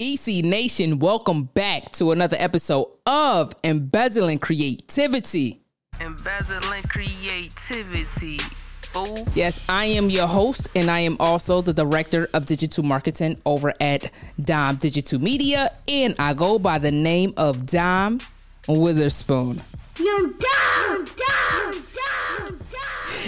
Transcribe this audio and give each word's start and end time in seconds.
EC 0.00 0.44
Nation, 0.44 0.98
welcome 0.98 1.44
back 1.44 1.92
to 1.92 2.10
another 2.10 2.36
episode 2.40 2.88
of 3.06 3.54
Embezzling 3.62 4.40
Creativity. 4.40 5.62
Embezzling 6.00 6.82
creativity. 6.82 8.38
Fool. 8.38 9.24
Yes, 9.36 9.60
I 9.68 9.84
am 9.84 10.10
your 10.10 10.26
host, 10.26 10.68
and 10.74 10.90
I 10.90 10.98
am 10.98 11.16
also 11.20 11.62
the 11.62 11.72
director 11.72 12.28
of 12.34 12.44
digital 12.44 12.82
marketing 12.82 13.40
over 13.46 13.72
at 13.80 14.10
Dom 14.40 14.74
Digital 14.76 15.20
Media, 15.20 15.70
and 15.86 16.16
I 16.18 16.34
go 16.34 16.58
by 16.58 16.78
the 16.78 16.90
name 16.90 17.32
of 17.36 17.64
Dom 17.64 18.18
Witherspoon. 18.66 19.62
You 19.96 20.34
dumb, 20.40 21.04
dumb, 21.04 21.04
dumb, 21.04 21.72
dumb. 21.72 21.73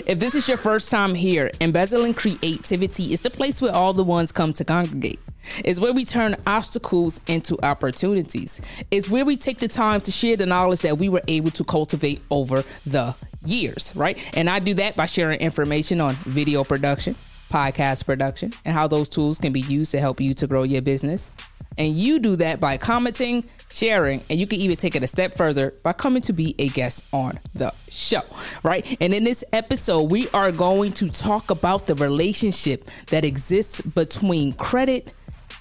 If 0.05 0.19
this 0.19 0.35
is 0.35 0.47
your 0.47 0.59
first 0.59 0.91
time 0.91 1.15
here, 1.15 1.51
Embezzling 1.61 2.13
Creativity 2.13 3.15
is 3.15 3.23
the 3.23 3.31
place 3.31 3.63
where 3.63 3.75
all 3.75 3.95
the 3.95 4.05
ones 4.05 4.31
come 4.31 4.53
to 4.55 4.65
congregate. 4.65 5.19
It's 5.65 5.81
where 5.81 5.93
we 5.93 6.05
turn 6.05 6.37
obstacles 6.47 7.21
into 7.29 7.57
opportunities. 7.63 8.61
It's 8.91 9.09
where 9.09 9.25
we 9.25 9.37
take 9.39 9.59
the 9.59 9.69
time 9.69 10.01
to 10.03 10.11
share 10.11 10.37
the 10.37 10.45
knowledge 10.45 10.81
that 10.81 10.99
we 10.99 11.09
were 11.09 11.23
able 11.29 11.51
to 11.53 11.65
cultivate 11.65 12.21
over 12.31 12.63
the 12.85 13.15
years, 13.45 13.95
right? 13.97 14.19
And 14.37 14.51
I 14.51 14.59
do 14.59 14.75
that 14.75 14.97
by 14.97 15.07
sharing 15.07 15.41
information 15.41 16.01
on 16.01 16.15
video 16.17 16.63
production, 16.63 17.15
podcast 17.49 18.05
production, 18.05 18.53
and 18.67 18.75
how 18.75 18.89
those 18.89 19.09
tools 19.09 19.39
can 19.39 19.53
be 19.53 19.61
used 19.63 19.93
to 19.93 20.01
help 20.01 20.21
you 20.21 20.35
to 20.35 20.47
grow 20.47 20.65
your 20.65 20.83
business. 20.83 21.31
And 21.79 21.97
you 21.97 22.19
do 22.19 22.37
that 22.37 22.61
by 22.61 22.77
commenting, 22.77 23.45
sharing, 23.77 24.25
and 24.31 24.41
you 24.41 24.47
can 24.47 24.59
even 24.61 24.77
take 24.77 24.97
it 24.97 25.03
a 25.03 25.07
step 25.07 25.37
further 25.37 25.75
by 25.83 25.93
coming 25.93 26.23
to 26.23 26.33
be 26.33 26.55
a 26.59 26.69
guest 26.69 27.05
on 27.13 27.39
the 27.55 27.73
show, 27.91 28.23
right? 28.63 28.97
And 29.01 29.13
in 29.13 29.25
this 29.25 29.45
episode, 29.53 30.11
we 30.11 30.29
are 30.31 30.51
going 30.51 30.93
to 30.95 31.11
talk 31.11 31.51
about 31.51 31.87
the 31.87 31.95
relationship 31.95 32.89
that 33.09 33.25
exists 33.25 33.83
between 33.83 34.55
credit 34.55 35.13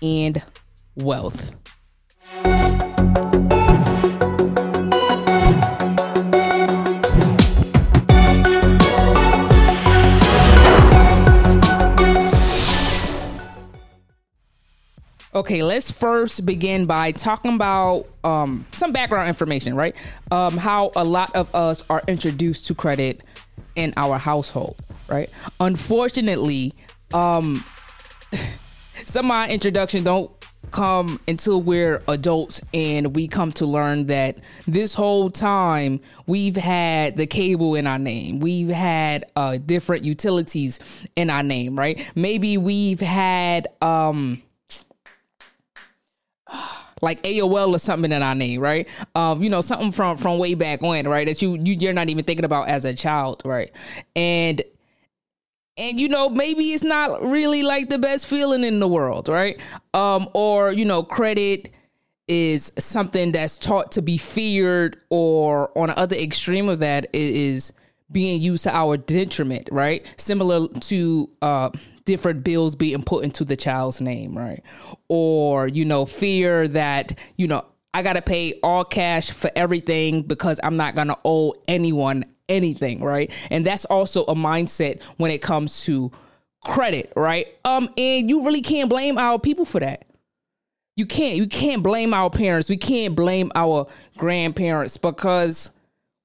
and 0.02 0.42
wealth. 0.96 1.52
Okay, 15.36 15.64
let's 15.64 15.92
first 15.92 16.46
begin 16.46 16.86
by 16.86 17.12
talking 17.12 17.56
about 17.56 18.06
um, 18.24 18.66
some 18.72 18.94
background 18.94 19.28
information, 19.28 19.76
right? 19.76 19.94
Um, 20.32 20.56
how 20.56 20.92
a 20.96 21.04
lot 21.04 21.36
of 21.36 21.54
us 21.54 21.84
are 21.90 22.02
introduced 22.08 22.68
to 22.68 22.74
credit 22.74 23.22
in 23.76 23.94
our 23.98 24.18
household, 24.18 24.78
right? 25.10 25.30
Unfortunately, 25.60 26.74
um, 27.14 27.66
some 29.04 29.26
of 29.26 29.28
my 29.28 29.50
introduction 29.50 30.06
don't 30.06 30.32
come 30.72 31.20
until 31.28 31.62
we're 31.62 32.02
adults 32.08 32.62
and 32.74 33.14
we 33.14 33.28
come 33.28 33.52
to 33.52 33.66
learn 33.66 34.06
that 34.06 34.38
this 34.68 34.94
whole 34.94 35.30
time 35.30 36.00
we've 36.28 36.56
had 36.56 37.18
the 37.18 37.28
cable 37.28 37.76
in 37.76 37.86
our 37.86 38.00
name 38.00 38.40
we've 38.40 38.68
had 38.70 39.24
uh 39.36 39.58
different 39.58 40.04
utilities 40.04 41.06
in 41.16 41.30
our 41.30 41.44
name 41.44 41.78
right 41.78 42.12
maybe 42.16 42.58
we've 42.58 43.00
had 43.00 43.68
um 43.82 44.42
like 47.02 47.22
AOL 47.24 47.76
or 47.76 47.80
something 47.80 48.12
in 48.12 48.24
our 48.24 48.36
name, 48.36 48.62
right? 48.62 48.88
Um, 49.16 49.44
you 49.44 49.50
know, 49.50 49.62
something 49.62 49.92
from 49.92 50.18
from 50.18 50.38
way 50.38 50.54
back 50.54 50.82
when, 50.82 51.08
right? 51.08 51.28
That 51.28 51.42
you, 51.42 51.56
you 51.56 51.74
you're 51.74 51.94
not 51.94 52.10
even 52.10 52.24
thinking 52.24 52.46
about 52.46 52.68
as 52.68 52.86
a 52.86 52.94
child, 52.94 53.42
right? 53.46 53.72
And 54.16 54.62
and 55.78 56.00
you 56.00 56.08
know 56.08 56.30
maybe 56.30 56.72
it's 56.72 56.84
not 56.84 57.22
really 57.22 57.64
like 57.64 57.90
the 57.90 58.00
best 58.00 58.28
feeling 58.28 58.64
in 58.64 58.80
the 58.80 58.88
world 58.88 59.28
right 59.28 59.60
um 59.94 60.30
or 60.34 60.72
you 60.72 60.86
know 60.86 61.04
credit 61.04 61.72
is 62.28 62.72
something 62.78 63.32
that's 63.32 63.58
taught 63.58 63.92
to 63.92 64.02
be 64.02 64.18
feared 64.18 64.98
or 65.10 65.78
on 65.78 65.90
the 65.90 65.98
other 65.98 66.16
extreme 66.16 66.70
of 66.70 66.80
that 66.80 67.08
is 67.14 67.74
being 68.12 68.42
used 68.42 68.64
to 68.64 68.76
our 68.76 68.98
detriment 68.98 69.68
right 69.72 70.06
similar 70.18 70.68
to 70.80 71.30
uh 71.42 71.70
different 72.06 72.44
bills 72.44 72.76
being 72.76 73.04
put 73.04 73.24
into 73.24 73.44
the 73.44 73.56
child's 73.56 74.00
name 74.00 74.38
right 74.38 74.64
or 75.08 75.68
you 75.68 75.86
know 75.86 76.06
fear 76.06 76.68
that 76.68 77.20
you 77.36 77.48
know 77.48 77.66
I 77.94 78.02
got 78.02 78.14
to 78.14 78.22
pay 78.22 78.60
all 78.62 78.84
cash 78.84 79.32
for 79.32 79.50
everything 79.56 80.24
because 80.24 80.60
I'm 80.62 80.76
not 80.76 80.96
going 80.96 81.08
to 81.08 81.18
owe 81.24 81.54
anyone 81.66 82.26
anything, 82.50 83.02
right? 83.02 83.32
And 83.50 83.66
that's 83.66 83.86
also 83.86 84.24
a 84.26 84.36
mindset 84.36 85.02
when 85.18 85.32
it 85.32 85.42
comes 85.42 85.86
to 85.86 86.12
credit, 86.62 87.14
right? 87.16 87.48
Um 87.64 87.90
and 87.98 88.30
you 88.30 88.44
really 88.44 88.62
can't 88.62 88.90
blame 88.90 89.18
our 89.18 89.38
people 89.40 89.66
for 89.66 89.80
that. 89.80 90.06
You 90.96 91.06
can't 91.06 91.38
you 91.38 91.48
can't 91.48 91.84
blame 91.84 92.14
our 92.14 92.30
parents. 92.30 92.70
We 92.70 92.78
can't 92.78 93.16
blame 93.16 93.52
our 93.56 93.88
grandparents 94.18 94.98
because 94.98 95.72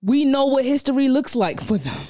we 0.03 0.25
know 0.25 0.47
what 0.47 0.65
history 0.65 1.09
looks 1.09 1.37
like 1.37 1.61
for 1.61 1.77
them. 1.77 2.01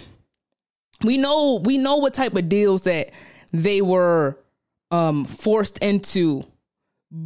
We 1.02 1.16
know 1.16 1.60
we 1.64 1.76
know 1.76 1.96
what 1.96 2.14
type 2.14 2.36
of 2.36 2.48
deals 2.48 2.82
that 2.82 3.10
they 3.52 3.82
were 3.82 4.38
um 4.90 5.24
forced 5.24 5.78
into 5.78 6.44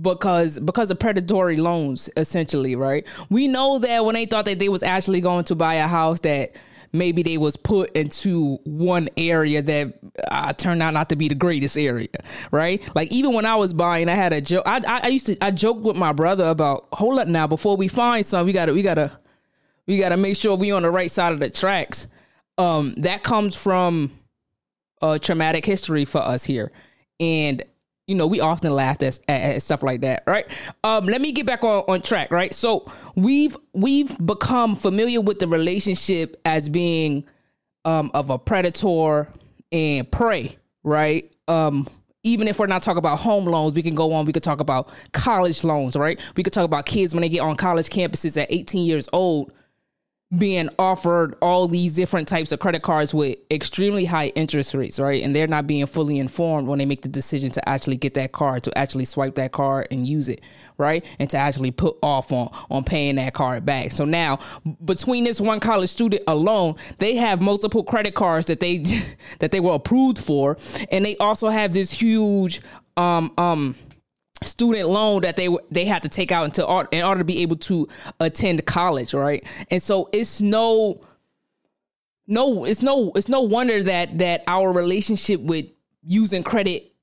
because 0.02 0.58
because 0.60 0.90
of 0.90 0.98
predatory 0.98 1.56
loans 1.56 2.08
essentially 2.16 2.74
right? 2.76 3.06
We 3.28 3.48
know 3.48 3.78
that 3.78 4.04
when 4.04 4.14
they 4.14 4.26
thought 4.26 4.46
that 4.46 4.58
they 4.58 4.68
was 4.68 4.82
actually 4.82 5.20
going 5.20 5.44
to 5.44 5.54
buy 5.54 5.74
a 5.74 5.86
house 5.86 6.20
that 6.20 6.52
maybe 6.92 7.22
they 7.22 7.36
was 7.36 7.56
put 7.56 7.94
into 7.96 8.56
one 8.64 9.08
area 9.16 9.60
that 9.60 9.94
uh, 10.30 10.52
turned 10.52 10.80
out 10.82 10.94
not 10.94 11.08
to 11.08 11.16
be 11.16 11.28
the 11.28 11.34
greatest 11.34 11.76
area 11.76 12.08
right? 12.50 12.82
Like 12.94 13.12
even 13.12 13.34
when 13.34 13.44
i 13.46 13.56
was 13.56 13.74
buying 13.74 14.08
i 14.08 14.14
had 14.14 14.32
a 14.32 14.40
joke 14.40 14.62
I, 14.66 14.78
I, 14.78 15.00
I 15.04 15.06
used 15.08 15.26
to 15.26 15.44
i 15.44 15.50
joked 15.50 15.82
with 15.82 15.96
my 15.96 16.12
brother 16.12 16.46
about 16.46 16.88
hold 16.92 17.18
up 17.18 17.28
now 17.28 17.46
before 17.46 17.76
we 17.76 17.88
find 17.88 18.24
some 18.24 18.46
we 18.46 18.52
gotta 18.52 18.72
we 18.72 18.82
gotta 18.82 19.18
we 19.86 19.98
gotta 19.98 20.16
make 20.16 20.36
sure 20.36 20.56
we 20.56 20.72
on 20.72 20.82
the 20.82 20.90
right 20.90 21.10
side 21.10 21.32
of 21.32 21.40
the 21.40 21.50
tracks. 21.50 22.08
Um 22.58 22.94
that 22.98 23.22
comes 23.22 23.54
from 23.54 24.12
traumatic 25.20 25.65
history 25.65 26.04
for 26.04 26.22
us 26.22 26.44
here 26.44 26.72
and 27.20 27.62
you 28.06 28.15
know, 28.15 28.26
we 28.26 28.41
often 28.41 28.72
laugh 28.72 29.03
at, 29.03 29.19
at, 29.28 29.41
at, 29.41 29.62
stuff 29.62 29.82
like 29.82 30.03
that, 30.03 30.25
right? 30.26 30.47
Um, 30.82 31.06
let 31.06 31.20
me 31.20 31.32
get 31.32 31.47
back 31.47 31.65
on, 31.65 31.84
on 31.88 32.03
track, 32.03 32.31
right? 32.31 32.54
So 32.54 32.91
we've 33.14 33.56
we've 33.72 34.14
become 34.25 34.76
familiar 34.76 35.20
with 35.20 35.38
the 35.38 35.48
relationship 35.48 36.41
as 36.44 36.69
being 36.69 37.25
um, 37.84 38.10
of 38.12 38.31
a 38.31 38.38
predator 38.38 39.28
and 39.72 40.10
prey, 40.10 40.59
right? 40.82 41.34
Um, 41.48 41.88
even 42.22 42.48
if 42.48 42.59
we're 42.59 42.66
not 42.66 42.82
talking 42.82 42.98
about 42.98 43.19
home 43.19 43.44
loans, 43.44 43.75
we 43.75 43.82
can 43.82 43.94
go 43.94 44.12
on. 44.12 44.25
We 44.25 44.32
could 44.32 44.43
talk 44.43 44.60
about 44.60 44.91
college 45.12 45.64
loans, 45.64 45.97
right? 45.97 46.20
We 46.37 46.43
could 46.43 46.53
talk 46.53 46.64
about 46.64 46.87
kids 46.87 47.14
when 47.14 47.22
they 47.22 47.28
get 47.28 47.41
on 47.41 47.56
college 47.56 47.88
campuses 47.88 48.41
at 48.41 48.50
18 48.50 48.84
years 48.84 49.09
old 49.12 49.53
being 50.38 50.68
offered 50.78 51.36
all 51.40 51.68
these 51.68 51.94
different 51.94 52.28
types 52.28 52.52
of 52.52 52.58
credit 52.58 52.82
cards 52.82 53.12
with 53.12 53.36
extremely 53.50 54.04
high 54.04 54.28
interest 54.28 54.74
rates, 54.74 54.98
right? 54.98 55.22
And 55.22 55.34
they're 55.34 55.46
not 55.46 55.66
being 55.66 55.86
fully 55.86 56.18
informed 56.18 56.68
when 56.68 56.78
they 56.78 56.86
make 56.86 57.02
the 57.02 57.08
decision 57.08 57.50
to 57.52 57.68
actually 57.68 57.96
get 57.96 58.14
that 58.14 58.32
card, 58.32 58.62
to 58.64 58.76
actually 58.78 59.04
swipe 59.04 59.34
that 59.36 59.52
card 59.52 59.88
and 59.90 60.06
use 60.06 60.28
it, 60.28 60.40
right? 60.78 61.04
And 61.18 61.28
to 61.30 61.36
actually 61.36 61.70
put 61.70 61.96
off 62.02 62.32
on 62.32 62.50
on 62.70 62.84
paying 62.84 63.16
that 63.16 63.34
card 63.34 63.64
back. 63.64 63.92
So 63.92 64.04
now, 64.04 64.38
between 64.84 65.24
this 65.24 65.40
one 65.40 65.60
college 65.60 65.90
student 65.90 66.22
alone, 66.26 66.76
they 66.98 67.16
have 67.16 67.40
multiple 67.40 67.84
credit 67.84 68.14
cards 68.14 68.46
that 68.46 68.60
they 68.60 68.78
that 69.38 69.52
they 69.52 69.60
were 69.60 69.74
approved 69.74 70.18
for, 70.18 70.56
and 70.90 71.04
they 71.04 71.16
also 71.18 71.48
have 71.48 71.72
this 71.72 71.90
huge 71.90 72.60
um 72.96 73.32
um 73.38 73.74
student 74.44 74.88
loan 74.88 75.22
that 75.22 75.37
they 75.37 75.49
they 75.71 75.84
had 75.84 76.03
to 76.03 76.09
take 76.09 76.32
out 76.32 76.44
into 76.44 76.66
art 76.66 76.93
in 76.93 77.05
order 77.05 77.19
to 77.19 77.25
be 77.25 77.43
able 77.43 77.56
to 77.56 77.88
attend 78.21 78.65
college, 78.66 79.15
right? 79.15 79.47
And 79.71 79.82
so 79.82 80.09
it's 80.12 80.41
no 80.41 81.00
no 82.27 82.65
it's 82.65 82.82
no 82.82 83.12
it's 83.15 83.28
no 83.28 83.41
wonder 83.43 83.82
that 83.82 84.19
that 84.19 84.44
our 84.47 84.72
relationship 84.72 85.41
with 85.41 85.66
using 86.03 86.43
credit 86.43 86.94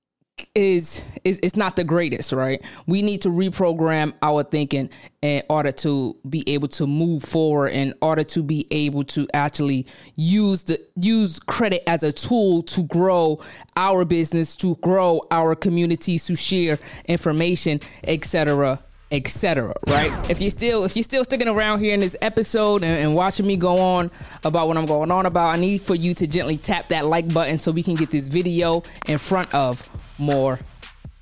is 0.55 1.03
is 1.23 1.39
it's 1.43 1.55
not 1.55 1.75
the 1.75 1.83
greatest, 1.83 2.31
right? 2.31 2.61
We 2.87 3.01
need 3.01 3.21
to 3.21 3.29
reprogram 3.29 4.13
our 4.21 4.43
thinking 4.43 4.89
in 5.21 5.43
order 5.49 5.71
to 5.71 6.15
be 6.29 6.43
able 6.47 6.67
to 6.69 6.87
move 6.87 7.23
forward, 7.23 7.69
in 7.69 7.93
order 8.01 8.23
to 8.23 8.43
be 8.43 8.67
able 8.71 9.03
to 9.05 9.27
actually 9.33 9.87
use 10.15 10.63
the 10.63 10.79
use 10.95 11.39
credit 11.39 11.83
as 11.87 12.03
a 12.03 12.11
tool 12.11 12.63
to 12.63 12.83
grow 12.83 13.39
our 13.75 14.05
business, 14.05 14.55
to 14.57 14.75
grow 14.77 15.21
our 15.31 15.55
communities, 15.55 16.25
to 16.25 16.35
share 16.35 16.79
information, 17.07 17.79
etc 18.03 18.79
etc 19.11 19.73
right 19.87 20.29
if 20.29 20.39
you're 20.39 20.49
still 20.49 20.85
if 20.85 20.95
you're 20.95 21.03
still 21.03 21.23
sticking 21.23 21.49
around 21.49 21.79
here 21.79 21.93
in 21.93 21.99
this 21.99 22.15
episode 22.21 22.81
and, 22.81 22.97
and, 22.97 23.13
watching 23.13 23.45
me 23.45 23.57
go 23.57 23.77
on 23.77 24.09
about 24.45 24.69
what 24.69 24.77
i'm 24.77 24.85
going 24.85 25.11
on 25.11 25.25
about 25.25 25.53
i 25.53 25.57
need 25.57 25.81
for 25.81 25.95
you 25.95 26.13
to 26.13 26.25
gently 26.25 26.55
tap 26.55 26.87
that 26.87 27.05
like 27.05 27.31
button 27.33 27.59
so 27.59 27.71
we 27.71 27.83
can 27.83 27.95
get 27.95 28.09
this 28.09 28.29
video 28.29 28.81
in 29.07 29.17
front 29.17 29.53
of 29.53 29.87
more 30.21 30.59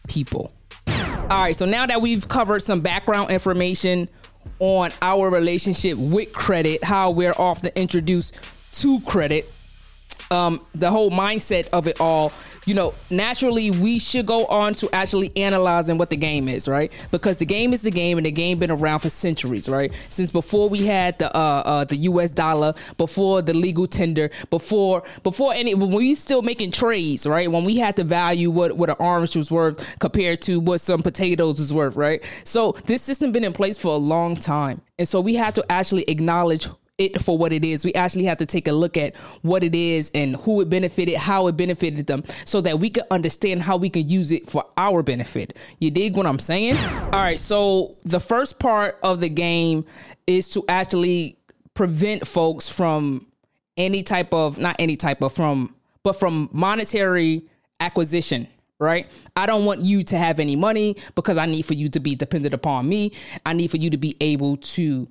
people. 0.08 0.52
All 0.88 1.44
right 1.44 1.56
so 1.56 1.66
now 1.66 1.86
that 1.86 2.02
we've 2.02 2.28
covered 2.28 2.62
some 2.62 2.82
background 2.82 3.32
information 3.32 4.10
on 4.60 4.92
our 5.02 5.30
relationship 5.30 5.98
with 5.98 6.34
credit 6.34 6.84
how 6.84 7.12
we're 7.12 7.36
often 7.38 7.72
introduced 7.76 8.40
to 8.72 9.00
credit 9.02 9.52
um, 10.32 10.62
the 10.76 10.90
whole 10.92 11.12
mindset 11.12 11.68
of 11.70 11.88
it 11.88 12.00
all 12.02 12.32
you 12.66 12.74
know, 12.74 12.94
naturally 13.10 13.72
we 13.72 14.00
should 14.00 14.26
go 14.26 14.46
on 14.46 14.74
to 14.76 14.90
actually 14.94 15.32
analyzing 15.36 15.98
what 15.98 16.10
the 16.10 16.18
game 16.18 16.48
is, 16.48 16.68
right? 16.68 16.92
Because 17.12 17.38
the 17.38 17.46
game 17.46 17.74
is 17.74 17.82
the 17.82 17.92
game, 17.92 18.18
and 18.18 18.26
the 18.26 18.32
game 18.32 18.58
been 18.60 18.72
around 18.72 19.00
for 19.00 19.10
centuries, 19.10 19.70
right? 19.70 19.92
Since 20.10 20.32
before 20.32 20.70
we 20.70 20.86
had 20.86 21.20
the 21.20 21.36
uh, 21.36 21.64
uh 21.66 21.84
the 21.86 21.96
U.S. 21.98 22.32
dollar, 22.32 22.74
before 22.98 23.42
the 23.42 23.54
legal 23.54 23.88
tender, 23.88 24.30
before 24.50 25.04
before 25.24 25.54
any 25.54 25.74
when 25.76 25.92
we 25.92 26.16
still 26.16 26.42
making 26.42 26.72
trades, 26.72 27.26
right? 27.26 27.52
When 27.52 27.64
we 27.64 27.78
had 27.78 27.96
to 27.98 28.04
value 28.04 28.52
what 28.52 28.78
what 28.78 28.90
an 28.90 28.96
orange 29.00 29.36
was 29.36 29.52
worth 29.52 29.98
compared 30.00 30.42
to 30.44 30.60
what 30.60 30.82
some 30.82 31.02
potatoes 31.02 31.60
was 31.60 31.74
worth, 31.74 31.96
right? 31.96 32.24
So 32.44 32.74
this 32.86 33.02
system 33.02 33.32
been 33.32 33.44
in 33.44 33.54
place 33.54 33.78
for 33.78 33.94
a 33.94 33.98
long 33.98 34.36
time, 34.36 34.82
and 34.98 35.08
so 35.08 35.22
we 35.22 35.36
have 35.36 35.54
to 35.56 35.72
actually 35.72 36.04
acknowledge 36.04 36.68
it 37.00 37.22
for 37.22 37.38
what 37.38 37.52
it 37.52 37.66
is. 37.66 37.84
We 37.84 37.94
actually 37.94 38.26
have 38.26 38.38
to 38.38 38.46
take 38.46 38.68
a 38.68 38.72
look 38.72 38.98
at 38.98 39.16
what 39.42 39.64
it 39.64 39.74
is 39.74 40.12
and 40.14 40.36
who 40.36 40.62
it 40.62 40.70
benefited, 40.70 41.16
how 41.16 41.48
it 41.48 41.58
benefited 41.58 42.06
them, 42.06 42.24
so 42.46 42.62
that 42.62 42.80
we 42.80 42.90
can 42.92 43.06
understand 43.10 43.64
how 43.64 43.78
we 43.78 43.90
can 43.90 44.08
use 44.08 44.32
it 44.32 44.50
for 44.50 44.66
our 44.78 45.02
benefit. 45.02 45.58
You 45.80 45.90
dig 45.90 46.16
what 46.16 46.28
I'm 46.28 46.40
saying? 46.40 46.78
All 46.78 47.12
right, 47.12 47.40
so 47.40 47.98
the 48.04 48.20
first 48.20 48.60
part 48.60 49.00
of 49.02 49.22
the 49.22 49.30
game 49.30 49.86
is 50.28 50.50
to 50.50 50.64
actually 50.68 51.40
prevent 51.74 52.28
folks 52.28 52.70
from 52.70 53.26
any 53.78 54.04
type 54.04 54.34
of 54.34 54.60
not 54.60 54.76
any 54.78 54.98
type 54.98 55.22
of 55.22 55.32
from 55.32 55.74
but 56.04 56.14
from 56.14 56.50
monetary 56.52 57.44
acquisition 57.80 58.48
right? 58.80 59.08
I 59.36 59.46
don't 59.46 59.66
want 59.66 59.82
you 59.82 60.04
to 60.06 60.18
have 60.18 60.40
any 60.40 60.56
money 60.56 60.96
because 61.14 61.38
I 61.38 61.46
need 61.46 61.64
for 61.64 61.74
you 61.74 61.90
to 61.90 62.00
be 62.00 62.16
dependent 62.16 62.54
upon 62.54 62.88
me. 62.88 63.12
I 63.46 63.54
need 63.54 63.70
for 63.70 63.78
you 63.78 63.90
to 63.90 63.98
be 63.98 64.16
able 64.22 64.58
to 64.58 65.08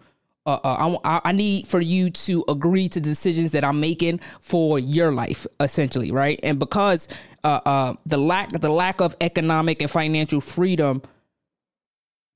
uh, 0.48 0.60
uh, 0.64 0.98
I, 1.04 1.20
I 1.26 1.32
need 1.32 1.66
for 1.66 1.78
you 1.78 2.08
to 2.08 2.42
agree 2.48 2.88
to 2.88 3.00
decisions 3.02 3.52
that 3.52 3.64
I'm 3.64 3.80
making 3.80 4.20
for 4.40 4.78
your 4.78 5.12
life, 5.12 5.46
essentially, 5.60 6.10
right? 6.10 6.40
And 6.42 6.58
because 6.58 7.06
uh, 7.44 7.60
uh, 7.66 7.94
the 8.06 8.16
lack 8.16 8.52
the 8.52 8.70
lack 8.70 9.02
of 9.02 9.14
economic 9.20 9.82
and 9.82 9.90
financial 9.90 10.40
freedom, 10.40 11.02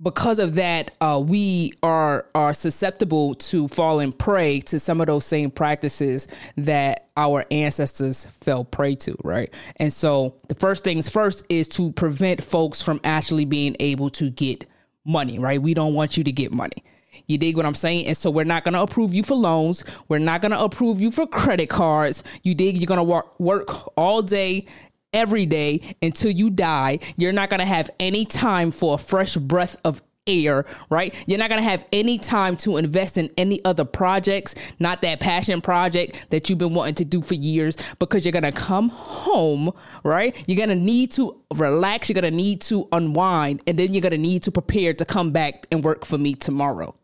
because 0.02 0.38
of 0.38 0.56
that, 0.56 0.90
uh, 1.00 1.22
we 1.24 1.72
are 1.82 2.26
are 2.34 2.52
susceptible 2.52 3.34
to 3.34 3.66
falling 3.68 4.12
prey 4.12 4.60
to 4.60 4.78
some 4.78 5.00
of 5.00 5.06
those 5.06 5.24
same 5.24 5.50
practices 5.50 6.28
that 6.58 7.08
our 7.16 7.46
ancestors 7.50 8.26
fell 8.42 8.62
prey 8.62 8.94
to, 8.96 9.16
right? 9.24 9.54
And 9.76 9.90
so, 9.90 10.36
the 10.48 10.54
first 10.54 10.84
things 10.84 11.08
first 11.08 11.46
is 11.48 11.66
to 11.70 11.92
prevent 11.92 12.44
folks 12.44 12.82
from 12.82 13.00
actually 13.04 13.46
being 13.46 13.74
able 13.80 14.10
to 14.10 14.28
get 14.28 14.66
money, 15.02 15.38
right? 15.38 15.62
We 15.62 15.72
don't 15.72 15.94
want 15.94 16.18
you 16.18 16.24
to 16.24 16.32
get 16.32 16.52
money. 16.52 16.84
You 17.32 17.38
dig 17.38 17.56
what 17.56 17.64
I'm 17.64 17.74
saying? 17.74 18.06
And 18.06 18.16
so 18.16 18.30
we're 18.30 18.44
not 18.44 18.62
going 18.62 18.74
to 18.74 18.82
approve 18.82 19.14
you 19.14 19.22
for 19.22 19.34
loans. 19.34 19.84
We're 20.08 20.18
not 20.18 20.42
going 20.42 20.52
to 20.52 20.60
approve 20.60 21.00
you 21.00 21.10
for 21.10 21.26
credit 21.26 21.70
cards. 21.70 22.22
You 22.42 22.54
dig? 22.54 22.76
You're 22.76 22.86
going 22.86 22.98
to 22.98 23.04
work, 23.04 23.40
work 23.40 23.96
all 23.96 24.20
day, 24.20 24.66
every 25.14 25.46
day 25.46 25.96
until 26.02 26.30
you 26.30 26.50
die. 26.50 26.98
You're 27.16 27.32
not 27.32 27.48
going 27.50 27.60
to 27.60 27.66
have 27.66 27.90
any 27.98 28.24
time 28.24 28.70
for 28.70 28.94
a 28.94 28.98
fresh 28.98 29.36
breath 29.36 29.76
of 29.84 30.02
air, 30.26 30.64
right? 30.88 31.14
You're 31.26 31.38
not 31.38 31.48
going 31.48 31.62
to 31.62 31.68
have 31.68 31.84
any 31.92 32.16
time 32.16 32.56
to 32.58 32.76
invest 32.76 33.18
in 33.18 33.30
any 33.36 33.64
other 33.64 33.84
projects, 33.84 34.54
not 34.78 35.02
that 35.02 35.20
passion 35.20 35.60
project 35.60 36.26
that 36.30 36.48
you've 36.48 36.58
been 36.58 36.74
wanting 36.74 36.94
to 36.96 37.04
do 37.04 37.22
for 37.22 37.34
years, 37.34 37.76
because 37.98 38.24
you're 38.24 38.32
going 38.32 38.44
to 38.44 38.52
come 38.52 38.88
home, 38.90 39.72
right? 40.04 40.36
You're 40.46 40.64
going 40.64 40.68
to 40.68 40.76
need 40.76 41.10
to 41.12 41.40
relax. 41.54 42.08
You're 42.08 42.20
going 42.20 42.30
to 42.32 42.36
need 42.36 42.60
to 42.62 42.88
unwind, 42.92 43.62
and 43.66 43.76
then 43.76 43.92
you're 43.92 44.02
going 44.02 44.12
to 44.12 44.18
need 44.18 44.44
to 44.44 44.52
prepare 44.52 44.92
to 44.94 45.04
come 45.04 45.32
back 45.32 45.66
and 45.72 45.82
work 45.82 46.04
for 46.04 46.18
me 46.18 46.34
tomorrow 46.34 46.94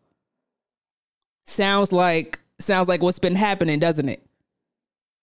sounds 1.49 1.91
like 1.91 2.39
sounds 2.59 2.87
like 2.87 3.01
what's 3.01 3.19
been 3.19 3.35
happening, 3.35 3.79
doesn't 3.79 4.09
it? 4.09 4.23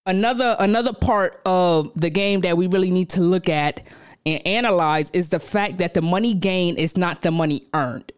Another 0.04 0.56
another 0.58 0.92
part 0.92 1.40
of 1.44 1.90
the 1.98 2.10
game 2.10 2.42
that 2.42 2.56
we 2.56 2.66
really 2.66 2.90
need 2.90 3.10
to 3.10 3.20
look 3.20 3.48
at 3.48 3.82
and 4.24 4.44
analyze 4.46 5.10
is 5.12 5.28
the 5.28 5.40
fact 5.40 5.78
that 5.78 5.94
the 5.94 6.02
money 6.02 6.34
gain 6.34 6.76
is 6.76 6.96
not 6.96 7.22
the 7.22 7.30
money 7.30 7.62
earned. 7.74 8.12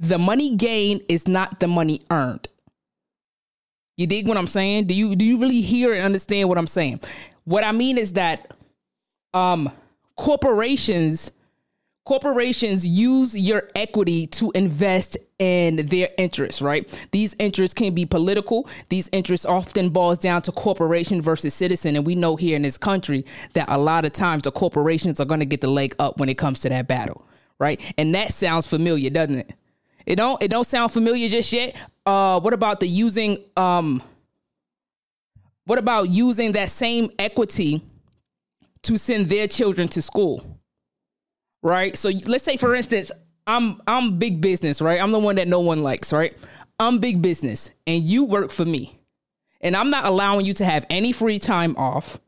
The 0.00 0.18
money 0.18 0.56
gain 0.56 1.00
is 1.08 1.26
not 1.26 1.60
the 1.60 1.68
money 1.68 2.02
earned. 2.10 2.48
You 3.96 4.06
dig 4.06 4.28
what 4.28 4.36
I'm 4.36 4.46
saying? 4.46 4.86
Do 4.86 4.94
you 4.94 5.16
do 5.16 5.24
you 5.24 5.38
really 5.38 5.60
hear 5.60 5.92
and 5.92 6.04
understand 6.04 6.48
what 6.48 6.58
I'm 6.58 6.66
saying? 6.66 7.00
What 7.44 7.64
I 7.64 7.72
mean 7.72 7.98
is 7.98 8.12
that 8.14 8.52
um 9.34 9.70
corporations 10.16 11.32
corporations 12.08 12.88
use 12.88 13.38
your 13.38 13.64
equity 13.76 14.26
to 14.26 14.50
invest 14.54 15.18
in 15.38 15.76
their 15.76 16.08
interests, 16.16 16.62
right? 16.62 16.88
These 17.10 17.36
interests 17.38 17.74
can 17.74 17.94
be 17.94 18.06
political. 18.06 18.66
These 18.88 19.10
interests 19.12 19.44
often 19.44 19.90
boils 19.90 20.18
down 20.18 20.40
to 20.42 20.52
corporation 20.52 21.20
versus 21.20 21.52
citizen. 21.52 21.96
And 21.96 22.06
we 22.06 22.14
know 22.14 22.36
here 22.36 22.56
in 22.56 22.62
this 22.62 22.78
country 22.78 23.26
that 23.52 23.68
a 23.68 23.76
lot 23.76 24.06
of 24.06 24.14
times 24.14 24.44
the 24.44 24.50
corporations 24.50 25.20
are 25.20 25.26
going 25.26 25.40
to 25.40 25.46
get 25.46 25.60
the 25.60 25.68
leg 25.68 25.94
up 25.98 26.18
when 26.18 26.30
it 26.30 26.38
comes 26.38 26.60
to 26.60 26.70
that 26.70 26.88
battle, 26.88 27.26
right? 27.58 27.78
And 27.98 28.14
that 28.14 28.32
sounds 28.32 28.66
familiar, 28.66 29.10
doesn't 29.10 29.36
it? 29.36 29.52
It 30.06 30.16
don't 30.16 30.42
it 30.42 30.48
don't 30.48 30.66
sound 30.66 30.90
familiar 30.90 31.28
just 31.28 31.52
yet. 31.52 31.76
Uh 32.06 32.40
what 32.40 32.54
about 32.54 32.80
the 32.80 32.88
using 32.88 33.44
um 33.54 34.02
what 35.66 35.78
about 35.78 36.08
using 36.08 36.52
that 36.52 36.70
same 36.70 37.10
equity 37.18 37.82
to 38.84 38.96
send 38.96 39.28
their 39.28 39.46
children 39.46 39.88
to 39.88 40.00
school? 40.00 40.57
Right? 41.62 41.96
So 41.96 42.10
let's 42.26 42.44
say 42.44 42.56
for 42.56 42.74
instance, 42.74 43.10
I'm 43.46 43.80
I'm 43.86 44.18
big 44.18 44.40
business, 44.40 44.80
right? 44.80 45.00
I'm 45.00 45.12
the 45.12 45.18
one 45.18 45.36
that 45.36 45.48
no 45.48 45.60
one 45.60 45.82
likes, 45.82 46.12
right? 46.12 46.36
I'm 46.78 46.98
big 46.98 47.22
business 47.22 47.70
and 47.86 48.04
you 48.04 48.24
work 48.24 48.50
for 48.52 48.64
me. 48.64 48.98
And 49.60 49.74
I'm 49.74 49.90
not 49.90 50.04
allowing 50.04 50.46
you 50.46 50.54
to 50.54 50.64
have 50.64 50.86
any 50.88 51.10
free 51.12 51.38
time 51.38 51.74
off. 51.76 52.20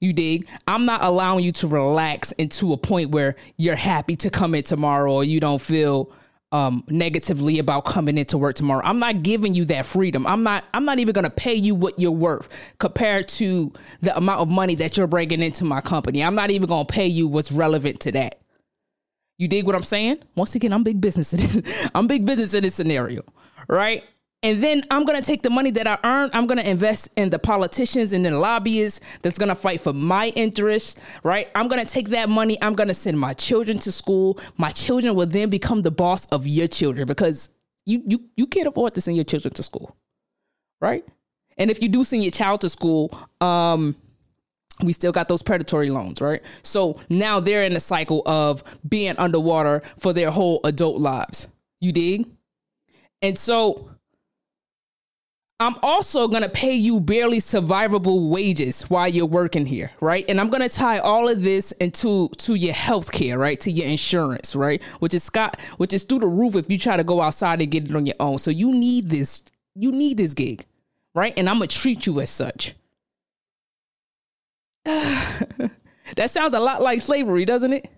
You 0.00 0.12
dig? 0.12 0.48
I'm 0.66 0.86
not 0.86 1.02
allowing 1.02 1.44
you 1.44 1.52
to 1.52 1.68
relax 1.68 2.32
into 2.32 2.72
a 2.72 2.76
point 2.76 3.10
where 3.10 3.36
you're 3.56 3.76
happy 3.76 4.16
to 4.16 4.30
come 4.30 4.54
in 4.54 4.62
tomorrow 4.62 5.12
or 5.12 5.24
you 5.24 5.40
don't 5.40 5.60
feel 5.60 6.12
um, 6.50 6.84
negatively 6.88 7.58
about 7.58 7.84
coming 7.84 8.16
into 8.16 8.38
work 8.38 8.54
tomorrow. 8.54 8.80
I'm 8.84 9.00
not 9.00 9.22
giving 9.22 9.54
you 9.54 9.66
that 9.66 9.84
freedom. 9.84 10.26
I'm 10.26 10.42
not 10.42 10.64
I'm 10.72 10.84
not 10.84 10.98
even 10.98 11.14
to 11.14 11.30
pay 11.30 11.54
you 11.54 11.74
what 11.74 11.98
you're 11.98 12.10
worth 12.10 12.48
compared 12.78 13.28
to 13.28 13.72
the 14.00 14.16
amount 14.16 14.40
of 14.40 14.50
money 14.50 14.74
that 14.76 14.96
you're 14.96 15.06
bringing 15.06 15.42
into 15.42 15.64
my 15.64 15.80
company. 15.80 16.22
I'm 16.24 16.34
not 16.34 16.50
even 16.50 16.68
to 16.68 16.84
pay 16.84 17.06
you 17.06 17.28
what's 17.28 17.52
relevant 17.52 18.00
to 18.00 18.12
that. 18.12 18.40
You 19.38 19.46
dig 19.46 19.64
what 19.64 19.76
I'm 19.76 19.82
saying? 19.82 20.20
Once 20.34 20.54
again, 20.56 20.72
I'm 20.72 20.82
big 20.82 21.00
business. 21.00 21.32
I'm 21.94 22.06
big 22.08 22.26
business 22.26 22.54
in 22.54 22.64
this 22.64 22.74
scenario, 22.74 23.22
right? 23.68 24.02
And 24.42 24.62
then 24.62 24.82
I'm 24.90 25.04
gonna 25.04 25.22
take 25.22 25.42
the 25.42 25.50
money 25.50 25.70
that 25.72 25.86
I 25.86 25.98
earn. 26.04 26.30
I'm 26.32 26.46
gonna 26.46 26.62
invest 26.62 27.08
in 27.16 27.30
the 27.30 27.38
politicians 27.38 28.12
and 28.12 28.24
the 28.24 28.38
lobbyists 28.38 29.00
that's 29.22 29.38
gonna 29.38 29.54
fight 29.54 29.80
for 29.80 29.92
my 29.92 30.28
interests, 30.36 31.00
right? 31.22 31.48
I'm 31.54 31.66
gonna 31.66 31.84
take 31.84 32.10
that 32.10 32.28
money. 32.28 32.56
I'm 32.62 32.74
gonna 32.74 32.94
send 32.94 33.18
my 33.18 33.32
children 33.32 33.78
to 33.80 33.92
school. 33.92 34.38
My 34.56 34.70
children 34.70 35.14
will 35.16 35.26
then 35.26 35.50
become 35.50 35.82
the 35.82 35.90
boss 35.90 36.26
of 36.26 36.46
your 36.46 36.68
children 36.68 37.06
because 37.06 37.48
you 37.84 38.02
you 38.06 38.24
you 38.36 38.46
can't 38.46 38.68
afford 38.68 38.94
to 38.94 39.00
send 39.00 39.16
your 39.16 39.24
children 39.24 39.52
to 39.54 39.62
school, 39.62 39.96
right? 40.80 41.04
And 41.56 41.70
if 41.70 41.82
you 41.82 41.88
do 41.88 42.04
send 42.04 42.22
your 42.22 42.30
child 42.32 42.60
to 42.60 42.68
school, 42.68 43.10
um, 43.40 43.96
we 44.82 44.92
still 44.92 45.12
got 45.12 45.28
those 45.28 45.42
predatory 45.42 45.90
loans, 45.90 46.20
right? 46.20 46.42
So 46.62 46.98
now 47.08 47.40
they're 47.40 47.64
in 47.64 47.74
a 47.74 47.80
cycle 47.80 48.22
of 48.26 48.62
being 48.88 49.16
underwater 49.18 49.82
for 49.98 50.12
their 50.12 50.30
whole 50.30 50.60
adult 50.64 50.98
lives. 50.98 51.48
You 51.80 51.92
dig? 51.92 52.26
And 53.22 53.36
so 53.36 53.90
I'm 55.60 55.74
also 55.82 56.28
going 56.28 56.44
to 56.44 56.48
pay 56.48 56.74
you 56.74 57.00
barely 57.00 57.38
survivable 57.38 58.30
wages 58.30 58.82
while 58.82 59.08
you're 59.08 59.26
working 59.26 59.66
here, 59.66 59.90
right? 60.00 60.24
And 60.28 60.40
I'm 60.40 60.50
going 60.50 60.62
to 60.62 60.68
tie 60.68 60.98
all 60.98 61.28
of 61.28 61.42
this 61.42 61.72
into 61.72 62.28
to 62.38 62.54
your 62.54 62.74
health 62.74 63.10
care, 63.10 63.36
right? 63.38 63.58
To 63.60 63.72
your 63.72 63.88
insurance, 63.88 64.54
right? 64.54 64.80
Which 65.00 65.14
is 65.14 65.24
Scott, 65.24 65.60
which 65.78 65.92
is 65.92 66.04
through 66.04 66.20
the 66.20 66.28
roof 66.28 66.54
if 66.54 66.70
you 66.70 66.78
try 66.78 66.96
to 66.96 67.02
go 67.02 67.20
outside 67.20 67.60
and 67.60 67.70
get 67.72 67.90
it 67.90 67.96
on 67.96 68.06
your 68.06 68.14
own. 68.20 68.38
So 68.38 68.52
you 68.52 68.70
need 68.70 69.08
this 69.08 69.42
you 69.74 69.92
need 69.92 70.16
this 70.16 70.34
gig, 70.34 70.64
right? 71.14 71.36
And 71.36 71.48
I'm 71.48 71.58
going 71.58 71.68
to 71.68 71.76
treat 71.76 72.06
you 72.06 72.20
as 72.20 72.30
such. 72.30 72.74
that 76.16 76.30
sounds 76.30 76.54
a 76.54 76.60
lot 76.60 76.80
like 76.80 77.02
slavery, 77.02 77.44
doesn't 77.44 77.72
it? 77.72 77.90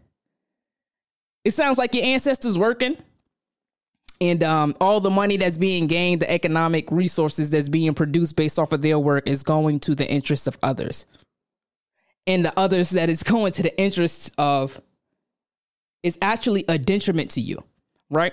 It 1.44 1.52
sounds 1.52 1.78
like 1.78 1.94
your 1.94 2.04
ancestors 2.04 2.59
working 2.59 2.97
and 4.20 4.42
um, 4.42 4.76
all 4.80 5.00
the 5.00 5.11
money 5.11 5.37
that's 5.37 5.56
being 5.56 5.87
gained, 5.87 6.20
the 6.20 6.30
economic 6.30 6.90
resources 6.90 7.50
that's 7.50 7.68
being 7.68 7.94
produced 7.94 8.37
based 8.37 8.59
off 8.59 8.73
of 8.73 8.82
their 8.82 8.99
work 8.99 9.28
is 9.28 9.42
going 9.42 9.80
to 9.80 9.94
the 9.94 10.11
interests 10.11 10.47
of 10.47 10.59
others. 10.62 11.06
And 12.26 12.44
the 12.44 12.59
others 12.59 12.90
that 12.90 13.09
is 13.09 13.23
going 13.23 13.52
to 13.52 13.62
the 13.62 13.80
interests 13.80 14.30
of 14.37 14.80
is 16.02 16.18
actually 16.20 16.64
a 16.68 16.76
detriment 16.76 17.30
to 17.32 17.40
you, 17.40 17.62
right? 18.11 18.32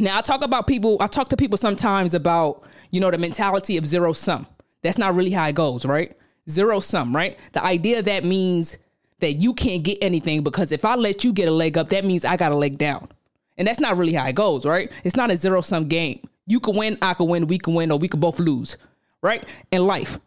Now 0.00 0.18
I 0.18 0.22
talk 0.22 0.42
about 0.42 0.66
people, 0.66 0.96
I 1.00 1.06
talk 1.06 1.28
to 1.28 1.36
people 1.36 1.58
sometimes 1.58 2.14
about, 2.14 2.64
you 2.90 3.00
know, 3.00 3.10
the 3.10 3.18
mentality 3.18 3.76
of 3.76 3.84
zero 3.84 4.12
sum. 4.12 4.46
That's 4.82 4.98
not 4.98 5.14
really 5.14 5.30
how 5.30 5.46
it 5.46 5.54
goes, 5.54 5.84
right? 5.84 6.16
Zero 6.48 6.80
sum, 6.80 7.14
right? 7.14 7.38
The 7.52 7.64
idea 7.64 8.02
that 8.02 8.24
means 8.24 8.78
that 9.20 9.34
you 9.34 9.54
can't 9.54 9.82
get 9.82 9.98
anything 10.02 10.42
because 10.42 10.72
if 10.72 10.84
I 10.84 10.94
let 10.96 11.24
you 11.24 11.32
get 11.32 11.48
a 11.48 11.52
leg 11.52 11.78
up, 11.78 11.88
that 11.90 12.04
means 12.04 12.24
I 12.24 12.36
got 12.36 12.52
a 12.52 12.56
leg 12.56 12.78
down. 12.78 13.08
And 13.56 13.68
that's 13.68 13.80
not 13.80 13.96
really 13.96 14.12
how 14.12 14.26
it 14.26 14.34
goes, 14.34 14.66
right? 14.66 14.90
It's 15.04 15.16
not 15.16 15.30
a 15.30 15.36
zero 15.36 15.60
sum 15.60 15.88
game. 15.88 16.20
You 16.46 16.60
can 16.60 16.76
win, 16.76 16.98
I 17.00 17.14
can 17.14 17.26
win, 17.26 17.46
we 17.46 17.58
can 17.58 17.74
win, 17.74 17.90
or 17.90 17.98
we 17.98 18.08
can 18.08 18.20
both 18.20 18.38
lose, 18.38 18.76
right? 19.22 19.44
In 19.70 19.86
life. 19.86 20.18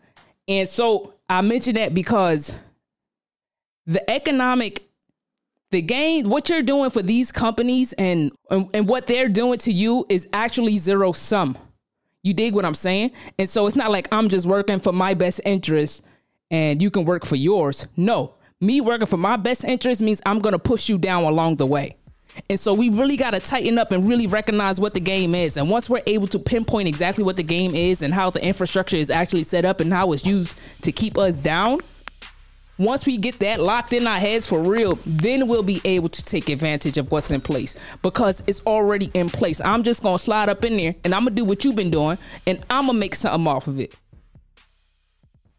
And 0.47 0.67
so 0.67 1.13
I 1.29 1.41
mention 1.41 1.75
that 1.75 1.93
because 1.93 2.53
the 3.85 4.09
economic 4.09 4.83
the 5.69 5.81
gain 5.81 6.29
what 6.29 6.49
you're 6.49 6.61
doing 6.61 6.89
for 6.89 7.01
these 7.01 7.31
companies 7.31 7.91
and, 7.93 8.31
and 8.49 8.69
and 8.73 8.87
what 8.87 9.05
they're 9.05 9.27
doing 9.27 9.59
to 9.59 9.71
you 9.71 10.05
is 10.07 10.27
actually 10.31 10.77
zero 10.77 11.11
sum. 11.11 11.57
You 12.27 12.33
dig 12.33 12.53
what 12.53 12.65
I'm 12.65 12.75
saying? 12.75 13.11
And 13.39 13.49
so 13.49 13.67
it's 13.67 13.77
not 13.77 13.89
like 13.89 14.09
I'm 14.11 14.27
just 14.27 14.45
working 14.45 14.81
for 14.81 14.91
my 14.91 15.13
best 15.13 15.39
interest 15.45 16.03
and 16.51 16.81
you 16.81 16.91
can 16.91 17.05
work 17.05 17.25
for 17.25 17.37
yours. 17.37 17.87
No, 17.95 18.33
me 18.59 18.81
working 18.81 19.07
for 19.07 19.15
my 19.15 19.37
best 19.37 19.63
interest 19.63 20.01
means 20.01 20.21
I'm 20.25 20.39
going 20.39 20.51
to 20.51 20.59
push 20.59 20.89
you 20.89 20.97
down 20.97 21.23
along 21.23 21.55
the 21.55 21.65
way. 21.65 21.95
And 22.49 22.59
so 22.59 22.73
we 22.73 22.89
really 22.89 23.15
got 23.15 23.31
to 23.31 23.39
tighten 23.39 23.77
up 23.77 23.93
and 23.93 24.05
really 24.05 24.27
recognize 24.27 24.77
what 24.77 24.93
the 24.93 24.99
game 24.99 25.35
is. 25.35 25.55
And 25.55 25.69
once 25.69 25.89
we're 25.89 26.03
able 26.05 26.27
to 26.27 26.37
pinpoint 26.37 26.89
exactly 26.89 27.23
what 27.23 27.37
the 27.37 27.43
game 27.43 27.73
is 27.73 28.01
and 28.01 28.13
how 28.13 28.29
the 28.29 28.43
infrastructure 28.43 28.97
is 28.97 29.09
actually 29.09 29.43
set 29.43 29.63
up 29.63 29.79
and 29.79 29.93
how 29.93 30.11
it's 30.11 30.25
used 30.25 30.57
to 30.81 30.91
keep 30.91 31.17
us 31.17 31.39
down, 31.39 31.79
once 32.77 33.05
we 33.05 33.17
get 33.17 33.39
that 33.39 33.59
locked 33.59 33.93
in 33.93 34.05
our 34.05 34.19
heads 34.19 34.45
for 34.45 34.59
real, 34.59 34.99
then 35.05 35.47
we'll 35.47 35.63
be 35.63 35.81
able 35.83 36.09
to 36.09 36.23
take 36.23 36.49
advantage 36.49 36.97
of 36.97 37.11
what's 37.11 37.31
in 37.31 37.41
place 37.41 37.75
because 38.01 38.43
it's 38.47 38.61
already 38.65 39.09
in 39.13 39.29
place. 39.29 39.59
I'm 39.61 39.83
just 39.83 40.03
going 40.03 40.17
to 40.17 40.23
slide 40.23 40.49
up 40.49 40.63
in 40.63 40.77
there 40.77 40.95
and 41.03 41.13
I'm 41.13 41.23
going 41.23 41.35
to 41.35 41.41
do 41.41 41.45
what 41.45 41.63
you've 41.65 41.75
been 41.75 41.91
doing 41.91 42.17
and 42.45 42.63
I'm 42.69 42.85
going 42.85 42.95
to 42.95 42.99
make 42.99 43.15
something 43.15 43.47
off 43.47 43.67
of 43.67 43.79
it. 43.79 43.95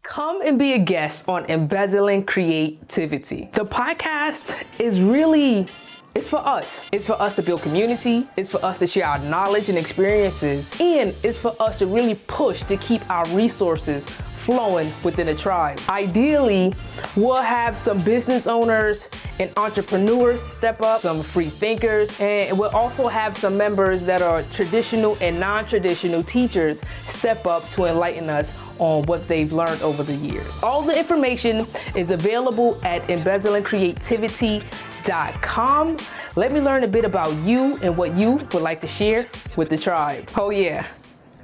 Come 0.03 0.41
and 0.41 0.57
be 0.57 0.73
a 0.73 0.79
guest 0.79 1.27
on 1.29 1.45
Embezzling 1.45 2.25
Creativity. 2.25 3.49
The 3.53 3.65
podcast 3.65 4.55
is 4.79 4.99
really 4.99 5.67
it's 6.15 6.27
for 6.27 6.45
us. 6.45 6.81
It's 6.91 7.05
for 7.05 7.21
us 7.21 7.35
to 7.35 7.43
build 7.43 7.61
community. 7.61 8.27
It's 8.35 8.49
for 8.49 8.63
us 8.65 8.79
to 8.79 8.87
share 8.87 9.05
our 9.07 9.19
knowledge 9.19 9.69
and 9.69 9.77
experiences. 9.77 10.69
And 10.79 11.15
it's 11.23 11.37
for 11.37 11.55
us 11.61 11.77
to 11.79 11.85
really 11.85 12.15
push 12.15 12.63
to 12.63 12.77
keep 12.77 13.07
our 13.11 13.27
resources 13.27 14.05
flowing 14.49 14.91
within 15.03 15.27
the 15.27 15.35
tribe. 15.35 15.79
Ideally, 15.87 16.73
we'll 17.15 17.35
have 17.35 17.77
some 17.77 18.01
business 18.01 18.47
owners 18.47 19.07
and 19.39 19.51
entrepreneurs 19.57 20.41
step 20.41 20.81
up, 20.81 21.01
some 21.01 21.21
free 21.21 21.49
thinkers, 21.49 22.09
and 22.19 22.57
we'll 22.57 22.71
also 22.71 23.07
have 23.07 23.37
some 23.37 23.55
members 23.55 24.03
that 24.05 24.23
are 24.23 24.41
traditional 24.53 25.15
and 25.21 25.39
non 25.39 25.65
traditional 25.65 26.23
teachers 26.23 26.81
step 27.09 27.45
up 27.45 27.69
to 27.71 27.85
enlighten 27.85 28.27
us 28.27 28.55
on 28.79 29.03
what 29.03 29.27
they've 29.27 29.53
learned 29.53 29.83
over 29.83 30.01
the 30.01 30.15
years. 30.15 30.51
All 30.63 30.81
the 30.81 30.97
information 30.97 31.67
is 31.95 32.09
available 32.09 32.79
at 32.83 33.03
embezzlingcreativity.com. 33.03 35.97
Let 36.35 36.51
me 36.51 36.59
learn 36.59 36.83
a 36.83 36.87
bit 36.87 37.05
about 37.05 37.35
you 37.45 37.77
and 37.83 37.95
what 37.95 38.17
you 38.17 38.31
would 38.31 38.63
like 38.63 38.81
to 38.81 38.87
share 38.87 39.27
with 39.55 39.69
the 39.69 39.77
tribe. 39.77 40.27
Oh, 40.35 40.49
yeah. 40.49 40.87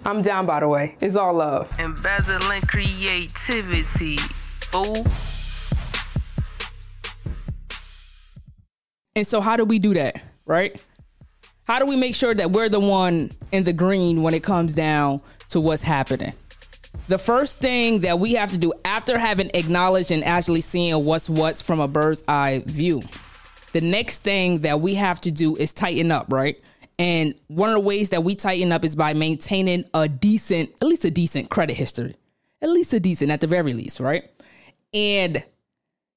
I'm 0.07 0.21
down, 0.21 0.45
by 0.45 0.59
the 0.59 0.67
way. 0.67 0.95
It's 1.01 1.15
all 1.15 1.33
love. 1.33 1.67
Embezzling 1.79 2.62
creativity. 2.62 4.17
Fool. 4.17 5.03
And 9.15 9.25
so, 9.25 9.41
how 9.41 9.57
do 9.57 9.65
we 9.65 9.79
do 9.79 9.95
that, 9.95 10.21
right? 10.45 10.79
How 11.65 11.79
do 11.79 11.88
we 11.88 11.95
make 11.95 12.13
sure 12.13 12.35
that 12.35 12.51
we're 12.51 12.69
the 12.69 12.79
one 12.79 13.31
in 13.51 13.63
the 13.63 13.74
green 13.74 14.21
when 14.21 14.35
it 14.35 14.43
comes 14.43 14.75
down 14.75 15.21
to 15.50 15.59
what's 15.59 15.81
happening? 15.81 16.33
The 17.07 17.17
first 17.17 17.57
thing 17.57 18.01
that 18.01 18.19
we 18.19 18.33
have 18.33 18.51
to 18.51 18.59
do 18.59 18.74
after 18.83 19.17
having 19.17 19.50
acknowledged 19.55 20.12
and 20.12 20.24
actually 20.24 20.62
seeing 20.62 21.03
what's 21.03 21.27
what's 21.27 21.63
from 21.63 21.79
a 21.79 21.88
bird's 21.88 22.24
eye 22.27 22.62
view, 22.67 23.01
the 23.71 23.81
next 23.81 24.19
thing 24.19 24.59
that 24.59 24.81
we 24.81 24.93
have 24.95 25.19
to 25.21 25.31
do 25.31 25.55
is 25.55 25.74
tighten 25.74 26.12
up, 26.12 26.31
right? 26.31 26.62
And 26.98 27.36
one 27.48 27.70
of 27.70 27.74
the 27.74 27.82
ways 27.82 28.12
that 28.12 28.24
we 28.24 28.36
tighten 28.36 28.72
up 28.72 28.86
is 28.86 28.96
by 28.96 29.14
maintaining 29.14 29.86
a 29.94 30.08
decent, 30.08 30.72
at 30.82 30.88
least 30.88 31.06
a 31.06 31.12
decent 31.12 31.50
credit 31.50 31.75
history, 31.75 32.16
at 32.62 32.70
least 32.70 32.94
a 32.94 33.00
decent 33.00 33.32
at 33.32 33.42
the 33.42 33.48
very 33.48 33.74
least, 33.74 34.00
right? 34.00 34.30
And 34.94 35.44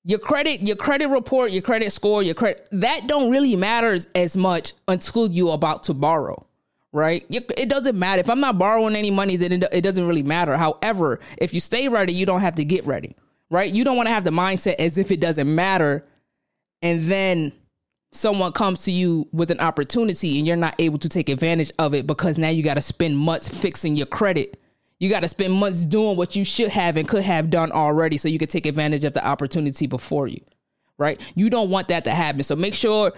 your 0.05 0.21
credit, 0.21 0.67
your 0.67 0.77
credit 0.77 1.09
report, 1.09 1.51
your 1.51 1.63
credit 1.63 1.93
score, 1.93 2.23
your 2.23 2.35
credit, 2.35 2.69
that 2.71 3.07
don't 3.09 3.31
really 3.31 3.57
matter 3.57 3.99
as 4.15 4.37
much 4.37 4.73
until 4.87 5.29
you're 5.29 5.55
about 5.55 5.85
to 5.85 5.95
borrow 5.95 6.45
right? 6.93 7.27
It 7.29 7.69
doesn't 7.69 7.99
matter. 7.99 8.21
If 8.21 8.31
I'm 8.31 8.41
not 8.41 8.59
borrowing 8.59 8.97
any 8.97 9.11
money, 9.11 9.37
then 9.37 9.63
it 9.73 9.83
doesn't 9.83 10.07
really 10.07 10.23
matter. 10.23 10.57
However, 10.57 11.21
if 11.37 11.53
you 11.53 11.61
stay 11.61 11.89
ready, 11.89 12.13
you 12.13 12.27
don't 12.27 12.41
have 12.41 12.57
to 12.57 12.65
get 12.65 12.87
ready, 12.87 13.15
right? 13.51 13.73
You 13.73 13.85
don't 13.85 13.97
want 13.97 14.07
to 14.07 14.13
have 14.13 14.25
the 14.25 14.31
mindset 14.31 14.77
as 14.79 14.97
if 14.97 15.11
it 15.11 15.21
doesn't 15.21 15.55
matter. 15.55 16.07
And 16.81 17.03
then 17.03 17.53
someone 18.13 18.53
comes 18.53 18.83
to 18.85 18.93
you 18.93 19.29
with 19.33 19.51
an 19.51 19.61
opportunity 19.61 20.39
and 20.39 20.47
you're 20.47 20.57
not 20.57 20.75
able 20.79 20.99
to 20.99 21.09
take 21.09 21.29
advantage 21.29 21.71
of 21.79 21.95
it 21.95 22.07
because 22.07 22.39
now 22.39 22.49
you 22.49 22.63
got 22.63 22.75
to 22.75 22.81
spend 22.81 23.17
months 23.19 23.49
fixing 23.49 23.97
your 23.97 24.07
credit. 24.07 24.59
You 24.99 25.11
got 25.11 25.21
to 25.21 25.29
spend 25.29 25.53
months 25.53 25.85
doing 25.85 26.17
what 26.17 26.35
you 26.35 26.45
should 26.45 26.71
have 26.71 26.97
and 26.97 27.07
could 27.07 27.23
have 27.23 27.51
done 27.51 27.71
already 27.71 28.17
so 28.17 28.29
you 28.29 28.39
could 28.39 28.51
take 28.51 28.67
advantage 28.67 29.05
of 29.05 29.13
the 29.13 29.25
opportunity 29.25 29.87
before 29.87 30.27
you, 30.27 30.41
right? 30.97 31.21
You 31.35 31.51
don't 31.51 31.71
want 31.71 31.89
that 31.89 32.05
to 32.05 32.11
happen. 32.11 32.43
So 32.43 32.57
make 32.57 32.75
sure 32.75 33.13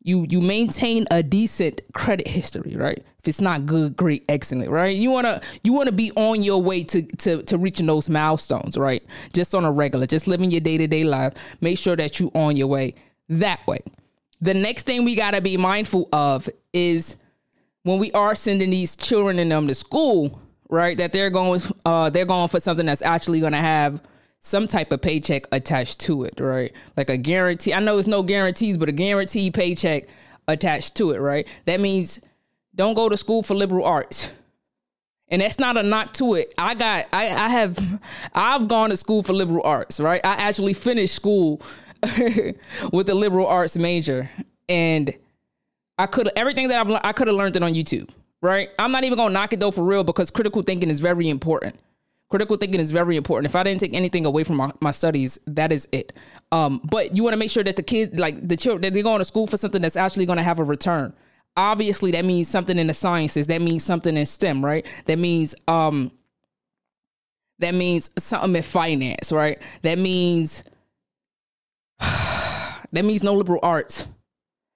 you 0.00 0.24
you 0.30 0.40
maintain 0.40 1.06
a 1.10 1.22
decent 1.22 1.82
credit 1.92 2.28
history, 2.28 2.76
right? 2.76 2.98
If 3.18 3.28
it's 3.28 3.40
not 3.40 3.66
good, 3.66 3.96
great, 3.96 4.24
excellent, 4.28 4.70
right? 4.70 4.96
You 4.96 5.10
wanna 5.10 5.42
you 5.64 5.72
wanna 5.72 5.92
be 5.92 6.12
on 6.12 6.42
your 6.42 6.62
way 6.62 6.84
to 6.84 7.02
to 7.02 7.42
to 7.42 7.58
reaching 7.58 7.86
those 7.86 8.08
milestones, 8.08 8.78
right? 8.78 9.02
Just 9.34 9.54
on 9.54 9.64
a 9.64 9.72
regular, 9.72 10.06
just 10.06 10.28
living 10.28 10.50
your 10.50 10.60
day 10.60 10.78
to 10.78 10.86
day 10.86 11.04
life. 11.04 11.34
Make 11.60 11.76
sure 11.76 11.96
that 11.96 12.20
you 12.20 12.30
on 12.34 12.56
your 12.56 12.68
way 12.68 12.94
that 13.28 13.66
way. 13.66 13.80
The 14.40 14.54
next 14.54 14.84
thing 14.84 15.04
we 15.04 15.14
gotta 15.14 15.40
be 15.40 15.56
mindful 15.56 16.08
of 16.12 16.48
is 16.72 17.16
when 17.82 17.98
we 17.98 18.12
are 18.12 18.34
sending 18.34 18.70
these 18.70 18.96
children 18.96 19.38
and 19.38 19.50
them 19.50 19.66
to 19.66 19.74
school, 19.74 20.40
right? 20.68 20.96
That 20.96 21.12
they're 21.12 21.30
going 21.30 21.60
uh 21.84 22.10
they're 22.10 22.24
going 22.24 22.48
for 22.48 22.60
something 22.60 22.86
that's 22.86 23.02
actually 23.02 23.40
gonna 23.40 23.56
have 23.56 24.02
some 24.40 24.68
type 24.68 24.92
of 24.92 25.02
paycheck 25.02 25.46
attached 25.50 26.00
to 26.00 26.24
it, 26.24 26.38
right? 26.38 26.72
Like 26.96 27.10
a 27.10 27.16
guarantee. 27.16 27.74
I 27.74 27.80
know 27.80 27.98
it's 27.98 28.06
no 28.06 28.22
guarantees, 28.22 28.78
but 28.78 28.88
a 28.88 28.92
guaranteed 28.92 29.54
paycheck 29.54 30.04
attached 30.46 30.96
to 30.96 31.10
it, 31.10 31.18
right? 31.18 31.46
That 31.66 31.80
means 31.80 32.20
don't 32.74 32.94
go 32.94 33.08
to 33.08 33.16
school 33.16 33.42
for 33.42 33.54
liberal 33.54 33.84
arts. 33.84 34.30
And 35.30 35.42
that's 35.42 35.58
not 35.58 35.76
a 35.76 35.82
knock 35.82 36.14
to 36.14 36.34
it. 36.34 36.54
I 36.56 36.74
got 36.74 37.06
I, 37.12 37.28
I 37.28 37.48
have 37.48 38.00
I've 38.34 38.68
gone 38.68 38.90
to 38.90 38.96
school 38.96 39.22
for 39.22 39.32
liberal 39.32 39.62
arts, 39.64 40.00
right? 40.00 40.24
I 40.24 40.34
actually 40.34 40.74
finished 40.74 41.14
school 41.14 41.60
with 42.92 43.08
a 43.08 43.14
liberal 43.14 43.46
arts 43.46 43.76
major. 43.76 44.30
And 44.68 45.14
I 45.98 46.06
could 46.06 46.30
everything 46.36 46.68
that 46.68 46.86
I've 46.86 47.00
I 47.04 47.12
could 47.12 47.26
have 47.26 47.36
learned 47.36 47.56
it 47.56 47.62
on 47.62 47.72
YouTube, 47.72 48.10
right? 48.40 48.70
I'm 48.78 48.92
not 48.92 49.04
even 49.04 49.16
gonna 49.16 49.32
knock 49.32 49.52
it 49.52 49.60
though 49.60 49.70
for 49.70 49.84
real 49.84 50.04
because 50.04 50.30
critical 50.30 50.62
thinking 50.62 50.90
is 50.90 51.00
very 51.00 51.28
important 51.28 51.80
critical 52.28 52.56
thinking 52.56 52.80
is 52.80 52.90
very 52.90 53.16
important. 53.16 53.46
If 53.46 53.56
I 53.56 53.62
didn't 53.62 53.80
take 53.80 53.94
anything 53.94 54.26
away 54.26 54.44
from 54.44 54.56
my, 54.56 54.70
my 54.80 54.90
studies, 54.90 55.38
that 55.46 55.72
is 55.72 55.88
it. 55.92 56.12
Um, 56.52 56.80
but 56.84 57.14
you 57.16 57.22
want 57.22 57.32
to 57.32 57.38
make 57.38 57.50
sure 57.50 57.64
that 57.64 57.76
the 57.76 57.82
kids, 57.82 58.18
like 58.18 58.46
the 58.46 58.56
children, 58.56 58.82
that 58.82 58.94
they're 58.94 59.02
going 59.02 59.18
to 59.18 59.24
school 59.24 59.46
for 59.46 59.56
something 59.56 59.82
that's 59.82 59.96
actually 59.96 60.26
going 60.26 60.36
to 60.36 60.42
have 60.42 60.58
a 60.58 60.64
return. 60.64 61.14
Obviously, 61.56 62.10
that 62.12 62.24
means 62.24 62.48
something 62.48 62.78
in 62.78 62.86
the 62.86 62.94
sciences. 62.94 63.46
That 63.48 63.62
means 63.62 63.82
something 63.82 64.16
in 64.16 64.26
STEM, 64.26 64.64
right? 64.64 64.86
That 65.06 65.18
means 65.18 65.54
um, 65.66 66.12
that 67.58 67.74
means 67.74 68.10
something 68.16 68.54
in 68.54 68.62
finance, 68.62 69.32
right? 69.32 69.60
That 69.82 69.98
means 69.98 70.62
that 72.00 73.04
means 73.04 73.22
no 73.22 73.34
liberal 73.34 73.60
arts. 73.62 74.08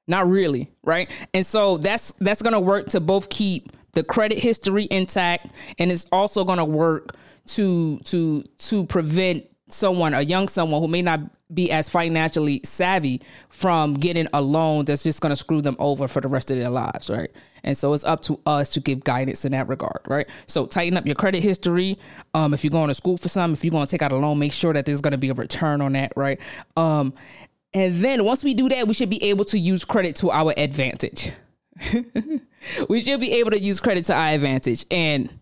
Not 0.08 0.26
really, 0.26 0.70
right? 0.82 1.10
And 1.32 1.46
so 1.46 1.78
that's 1.78 2.12
that's 2.12 2.42
gonna 2.42 2.60
work 2.60 2.88
to 2.88 3.00
both 3.00 3.28
keep 3.28 3.72
the 3.92 4.02
credit 4.02 4.38
history 4.38 4.88
intact, 4.90 5.54
and 5.78 5.92
it's 5.92 6.06
also 6.10 6.44
gonna 6.44 6.64
work 6.64 7.16
to 7.46 7.98
to 8.00 8.42
to 8.42 8.84
prevent 8.86 9.46
someone, 9.72 10.14
a 10.14 10.22
young 10.22 10.48
someone 10.48 10.80
who 10.80 10.88
may 10.88 11.02
not 11.02 11.20
be 11.52 11.70
as 11.70 11.88
financially 11.88 12.60
savvy 12.64 13.20
from 13.48 13.94
getting 13.94 14.26
a 14.32 14.40
loan 14.40 14.84
that's 14.84 15.02
just 15.02 15.20
going 15.20 15.30
to 15.30 15.36
screw 15.36 15.60
them 15.60 15.76
over 15.78 16.08
for 16.08 16.20
the 16.20 16.28
rest 16.28 16.50
of 16.50 16.58
their 16.58 16.70
lives, 16.70 17.10
right? 17.10 17.30
And 17.64 17.76
so 17.76 17.92
it's 17.92 18.04
up 18.04 18.20
to 18.22 18.40
us 18.46 18.70
to 18.70 18.80
give 18.80 19.04
guidance 19.04 19.44
in 19.44 19.52
that 19.52 19.68
regard, 19.68 20.00
right? 20.06 20.28
So 20.46 20.66
tighten 20.66 20.96
up 20.96 21.06
your 21.06 21.14
credit 21.14 21.42
history. 21.42 21.98
Um, 22.34 22.54
if 22.54 22.64
you're 22.64 22.70
going 22.70 22.88
to 22.88 22.94
school 22.94 23.18
for 23.18 23.28
some, 23.28 23.52
if 23.52 23.64
you're 23.64 23.70
going 23.70 23.86
to 23.86 23.90
take 23.90 24.02
out 24.02 24.12
a 24.12 24.16
loan, 24.16 24.38
make 24.38 24.52
sure 24.52 24.72
that 24.72 24.86
there's 24.86 25.00
going 25.00 25.12
to 25.12 25.18
be 25.18 25.28
a 25.28 25.34
return 25.34 25.80
on 25.80 25.92
that, 25.92 26.12
right? 26.16 26.40
Um, 26.76 27.14
and 27.74 27.96
then 27.96 28.24
once 28.24 28.44
we 28.44 28.54
do 28.54 28.68
that, 28.68 28.86
we 28.86 28.94
should 28.94 29.10
be 29.10 29.22
able 29.24 29.44
to 29.46 29.58
use 29.58 29.84
credit 29.84 30.16
to 30.16 30.30
our 30.30 30.52
advantage. 30.56 31.32
we 32.88 33.00
should 33.00 33.20
be 33.20 33.32
able 33.32 33.50
to 33.50 33.58
use 33.58 33.80
credit 33.80 34.04
to 34.06 34.14
our 34.14 34.28
advantage. 34.28 34.84
And 34.90 35.32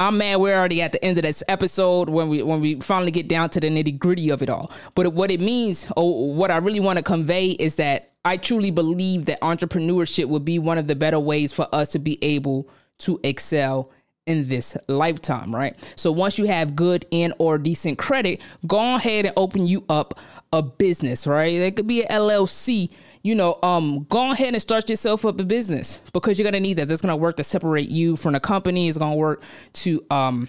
I'm 0.00 0.18
mad 0.18 0.36
we're 0.36 0.56
already 0.56 0.80
at 0.80 0.92
the 0.92 1.04
end 1.04 1.18
of 1.18 1.24
this 1.24 1.42
episode 1.48 2.08
when 2.08 2.28
we 2.28 2.40
when 2.40 2.60
we 2.60 2.76
finally 2.76 3.10
get 3.10 3.26
down 3.26 3.50
to 3.50 3.58
the 3.58 3.68
nitty 3.68 3.98
gritty 3.98 4.30
of 4.30 4.42
it 4.42 4.48
all. 4.48 4.70
But 4.94 5.12
what 5.12 5.32
it 5.32 5.40
means, 5.40 5.90
or 5.96 6.32
what 6.32 6.52
I 6.52 6.58
really 6.58 6.78
want 6.78 6.98
to 6.98 7.02
convey, 7.02 7.48
is 7.48 7.74
that 7.76 8.12
I 8.24 8.36
truly 8.36 8.70
believe 8.70 9.24
that 9.24 9.40
entrepreneurship 9.40 10.26
would 10.26 10.44
be 10.44 10.60
one 10.60 10.78
of 10.78 10.86
the 10.86 10.94
better 10.94 11.18
ways 11.18 11.52
for 11.52 11.66
us 11.74 11.90
to 11.92 11.98
be 11.98 12.16
able 12.22 12.68
to 12.98 13.18
excel 13.24 13.90
in 14.24 14.46
this 14.46 14.76
lifetime, 14.86 15.52
right? 15.52 15.74
So 15.96 16.12
once 16.12 16.38
you 16.38 16.44
have 16.44 16.76
good 16.76 17.04
and 17.10 17.34
or 17.40 17.58
decent 17.58 17.98
credit, 17.98 18.40
go 18.68 18.94
ahead 18.94 19.26
and 19.26 19.34
open 19.36 19.66
you 19.66 19.84
up 19.88 20.16
a 20.52 20.62
business, 20.62 21.26
right? 21.26 21.52
It 21.52 21.74
could 21.74 21.88
be 21.88 22.04
an 22.04 22.20
LLC 22.20 22.90
you 23.22 23.34
know, 23.34 23.58
um, 23.62 24.04
go 24.04 24.32
ahead 24.32 24.54
and 24.54 24.62
start 24.62 24.88
yourself 24.88 25.24
up 25.24 25.40
a 25.40 25.44
business 25.44 26.00
because 26.12 26.38
you're 26.38 26.44
gonna 26.44 26.60
need 26.60 26.74
that. 26.74 26.88
That's 26.88 27.02
gonna 27.02 27.16
work 27.16 27.36
to 27.36 27.44
separate 27.44 27.88
you 27.88 28.16
from 28.16 28.32
the 28.32 28.40
company. 28.40 28.88
It's 28.88 28.98
gonna 28.98 29.16
work 29.16 29.42
to 29.74 30.04
um, 30.10 30.48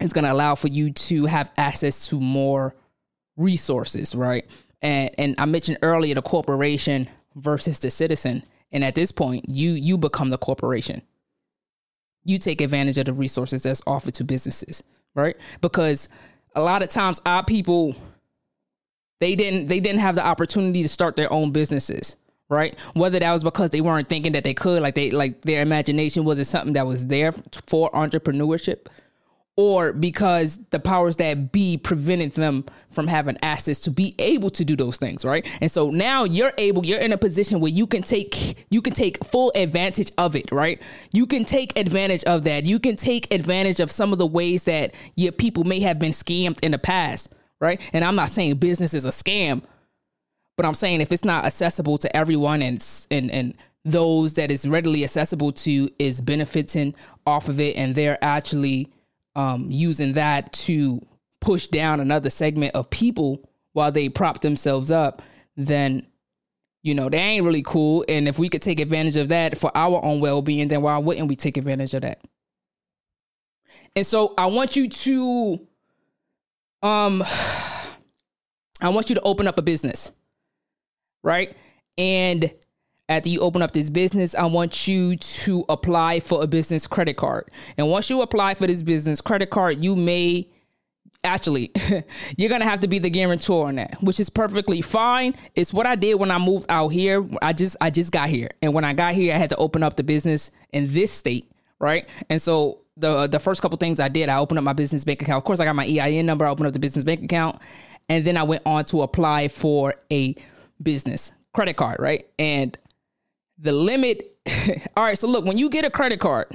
it's 0.00 0.12
gonna 0.12 0.32
allow 0.32 0.54
for 0.54 0.68
you 0.68 0.92
to 0.92 1.26
have 1.26 1.50
access 1.56 2.06
to 2.08 2.20
more 2.20 2.74
resources, 3.36 4.14
right? 4.14 4.44
and 4.82 5.10
and 5.18 5.34
I 5.38 5.46
mentioned 5.46 5.78
earlier 5.82 6.14
the 6.14 6.22
corporation 6.22 7.08
versus 7.34 7.78
the 7.78 7.90
citizen. 7.90 8.44
And 8.70 8.84
at 8.84 8.94
this 8.94 9.12
point, 9.12 9.46
you 9.48 9.72
you 9.72 9.98
become 9.98 10.30
the 10.30 10.38
corporation. 10.38 11.02
You 12.24 12.38
take 12.38 12.60
advantage 12.60 12.98
of 12.98 13.06
the 13.06 13.12
resources 13.12 13.62
that's 13.62 13.82
offered 13.86 14.14
to 14.14 14.24
businesses, 14.24 14.82
right? 15.14 15.36
Because 15.60 16.08
a 16.54 16.62
lot 16.62 16.82
of 16.82 16.88
times 16.88 17.20
our 17.24 17.44
people 17.44 17.96
they 19.20 19.34
didn't 19.34 19.66
they 19.66 19.80
didn't 19.80 20.00
have 20.00 20.14
the 20.14 20.26
opportunity 20.26 20.82
to 20.82 20.88
start 20.88 21.16
their 21.16 21.32
own 21.32 21.50
businesses 21.50 22.16
right? 22.48 22.78
Whether 22.94 23.18
that 23.18 23.32
was 23.32 23.44
because 23.44 23.70
they 23.70 23.80
weren't 23.80 24.08
thinking 24.08 24.32
that 24.32 24.44
they 24.44 24.54
could 24.54 24.82
like 24.82 24.94
they 24.94 25.10
like 25.10 25.42
their 25.42 25.62
imagination 25.62 26.24
wasn't 26.24 26.46
something 26.46 26.72
that 26.74 26.86
was 26.86 27.06
there 27.06 27.32
for 27.32 27.90
entrepreneurship 27.90 28.86
or 29.56 29.92
because 29.92 30.64
the 30.70 30.78
powers 30.78 31.16
that 31.16 31.50
be 31.50 31.76
prevented 31.76 32.30
them 32.32 32.64
from 32.90 33.08
having 33.08 33.36
access 33.42 33.80
to 33.80 33.90
be 33.90 34.14
able 34.20 34.48
to 34.50 34.64
do 34.64 34.76
those 34.76 34.96
things 34.96 35.24
right? 35.24 35.46
And 35.60 35.70
so 35.70 35.90
now 35.90 36.24
you're 36.24 36.52
able 36.56 36.86
you're 36.86 37.00
in 37.00 37.12
a 37.12 37.18
position 37.18 37.60
where 37.60 37.72
you 37.72 37.86
can 37.86 38.02
take 38.02 38.66
you 38.70 38.80
can 38.80 38.94
take 38.94 39.22
full 39.24 39.52
advantage 39.54 40.10
of 40.16 40.34
it 40.34 40.50
right? 40.50 40.80
You 41.12 41.26
can 41.26 41.44
take 41.44 41.78
advantage 41.78 42.24
of 42.24 42.44
that. 42.44 42.64
You 42.64 42.78
can 42.78 42.96
take 42.96 43.32
advantage 43.34 43.80
of 43.80 43.90
some 43.90 44.12
of 44.12 44.18
the 44.18 44.26
ways 44.26 44.64
that 44.64 44.94
your 45.16 45.32
people 45.32 45.64
may 45.64 45.80
have 45.80 45.98
been 45.98 46.12
scammed 46.12 46.58
in 46.62 46.72
the 46.72 46.78
past 46.78 47.34
right 47.60 47.88
and 47.92 48.04
i'm 48.04 48.16
not 48.16 48.30
saying 48.30 48.56
business 48.56 48.94
is 48.94 49.04
a 49.04 49.10
scam 49.10 49.62
but 50.56 50.66
i'm 50.66 50.74
saying 50.74 51.00
if 51.00 51.12
it's 51.12 51.24
not 51.24 51.44
accessible 51.44 51.98
to 51.98 52.14
everyone 52.16 52.62
and 52.62 52.84
and 53.10 53.30
and 53.30 53.54
those 53.84 54.34
that 54.34 54.50
is 54.50 54.68
readily 54.68 55.02
accessible 55.02 55.52
to 55.52 55.88
is 55.98 56.20
benefiting 56.20 56.94
off 57.26 57.48
of 57.48 57.58
it 57.60 57.76
and 57.76 57.94
they're 57.94 58.22
actually 58.22 58.92
um, 59.34 59.66
using 59.70 60.14
that 60.14 60.52
to 60.52 61.00
push 61.40 61.68
down 61.68 62.00
another 62.00 62.28
segment 62.28 62.74
of 62.74 62.90
people 62.90 63.48
while 63.72 63.92
they 63.92 64.08
prop 64.08 64.40
themselves 64.40 64.90
up, 64.90 65.22
then 65.56 66.04
you 66.82 66.94
know 66.94 67.08
they 67.08 67.18
ain't 67.18 67.44
really 67.44 67.62
cool. 67.62 68.04
And 68.08 68.26
if 68.26 68.38
we 68.38 68.48
could 68.48 68.62
take 68.62 68.80
advantage 68.80 69.16
of 69.16 69.28
that 69.28 69.56
for 69.56 69.70
our 69.76 70.04
own 70.04 70.20
well 70.20 70.42
being, 70.42 70.68
then 70.68 70.82
why 70.82 70.98
wouldn't 70.98 71.28
we 71.28 71.36
take 71.36 71.56
advantage 71.56 71.94
of 71.94 72.02
that? 72.02 72.20
And 73.94 74.04
so 74.04 74.34
I 74.36 74.46
want 74.46 74.74
you 74.74 74.88
to, 74.88 75.60
um, 76.82 77.22
I 78.80 78.90
want 78.90 79.08
you 79.08 79.16
to 79.16 79.22
open 79.22 79.48
up 79.48 79.58
a 79.58 79.62
business, 79.62 80.12
right? 81.22 81.56
And 81.96 82.52
after 83.08 83.28
you 83.28 83.40
open 83.40 83.62
up 83.62 83.72
this 83.72 83.90
business, 83.90 84.34
I 84.34 84.44
want 84.44 84.86
you 84.86 85.16
to 85.16 85.64
apply 85.68 86.20
for 86.20 86.42
a 86.42 86.46
business 86.46 86.86
credit 86.86 87.16
card. 87.16 87.50
And 87.76 87.90
once 87.90 88.10
you 88.10 88.22
apply 88.22 88.54
for 88.54 88.66
this 88.66 88.82
business 88.82 89.20
credit 89.20 89.50
card, 89.50 89.82
you 89.82 89.96
may 89.96 90.48
actually 91.24 91.72
you're 92.36 92.48
gonna 92.48 92.64
have 92.64 92.80
to 92.80 92.88
be 92.88 92.98
the 92.98 93.10
guarantor 93.10 93.66
on 93.66 93.74
that 93.74 94.00
which 94.00 94.20
is 94.20 94.30
perfectly 94.30 94.80
fine 94.80 95.34
it's 95.56 95.74
what 95.74 95.84
i 95.84 95.96
did 95.96 96.14
when 96.14 96.30
i 96.30 96.38
moved 96.38 96.64
out 96.68 96.88
here 96.88 97.26
i 97.42 97.52
just 97.52 97.76
i 97.80 97.90
just 97.90 98.12
got 98.12 98.28
here 98.28 98.48
and 98.62 98.72
when 98.72 98.84
i 98.84 98.92
got 98.92 99.14
here 99.14 99.34
i 99.34 99.36
had 99.36 99.50
to 99.50 99.56
open 99.56 99.82
up 99.82 99.96
the 99.96 100.04
business 100.04 100.52
in 100.72 100.92
this 100.92 101.10
state 101.10 101.50
right 101.80 102.08
and 102.30 102.40
so 102.40 102.78
the 102.98 103.26
the 103.26 103.38
first 103.38 103.62
couple 103.62 103.78
things 103.78 104.00
i 104.00 104.08
did 104.08 104.28
i 104.28 104.38
opened 104.38 104.58
up 104.58 104.64
my 104.64 104.72
business 104.72 105.04
bank 105.04 105.22
account. 105.22 105.38
Of 105.38 105.44
course 105.44 105.60
i 105.60 105.64
got 105.64 105.76
my 105.76 105.84
ein 105.84 106.26
number 106.26 106.46
i 106.46 106.50
opened 106.50 106.66
up 106.66 106.72
the 106.72 106.78
business 106.78 107.04
bank 107.04 107.22
account 107.22 107.60
and 108.08 108.24
then 108.24 108.36
i 108.36 108.42
went 108.42 108.62
on 108.66 108.84
to 108.86 109.02
apply 109.02 109.48
for 109.48 109.94
a 110.12 110.34
business 110.82 111.32
credit 111.52 111.74
card 111.74 112.00
right? 112.00 112.26
And 112.38 112.76
the 113.58 113.72
limit 113.72 114.36
all 114.96 115.04
right 115.04 115.18
so 115.18 115.28
look 115.28 115.44
when 115.44 115.58
you 115.58 115.70
get 115.70 115.84
a 115.84 115.90
credit 115.90 116.20
card 116.20 116.46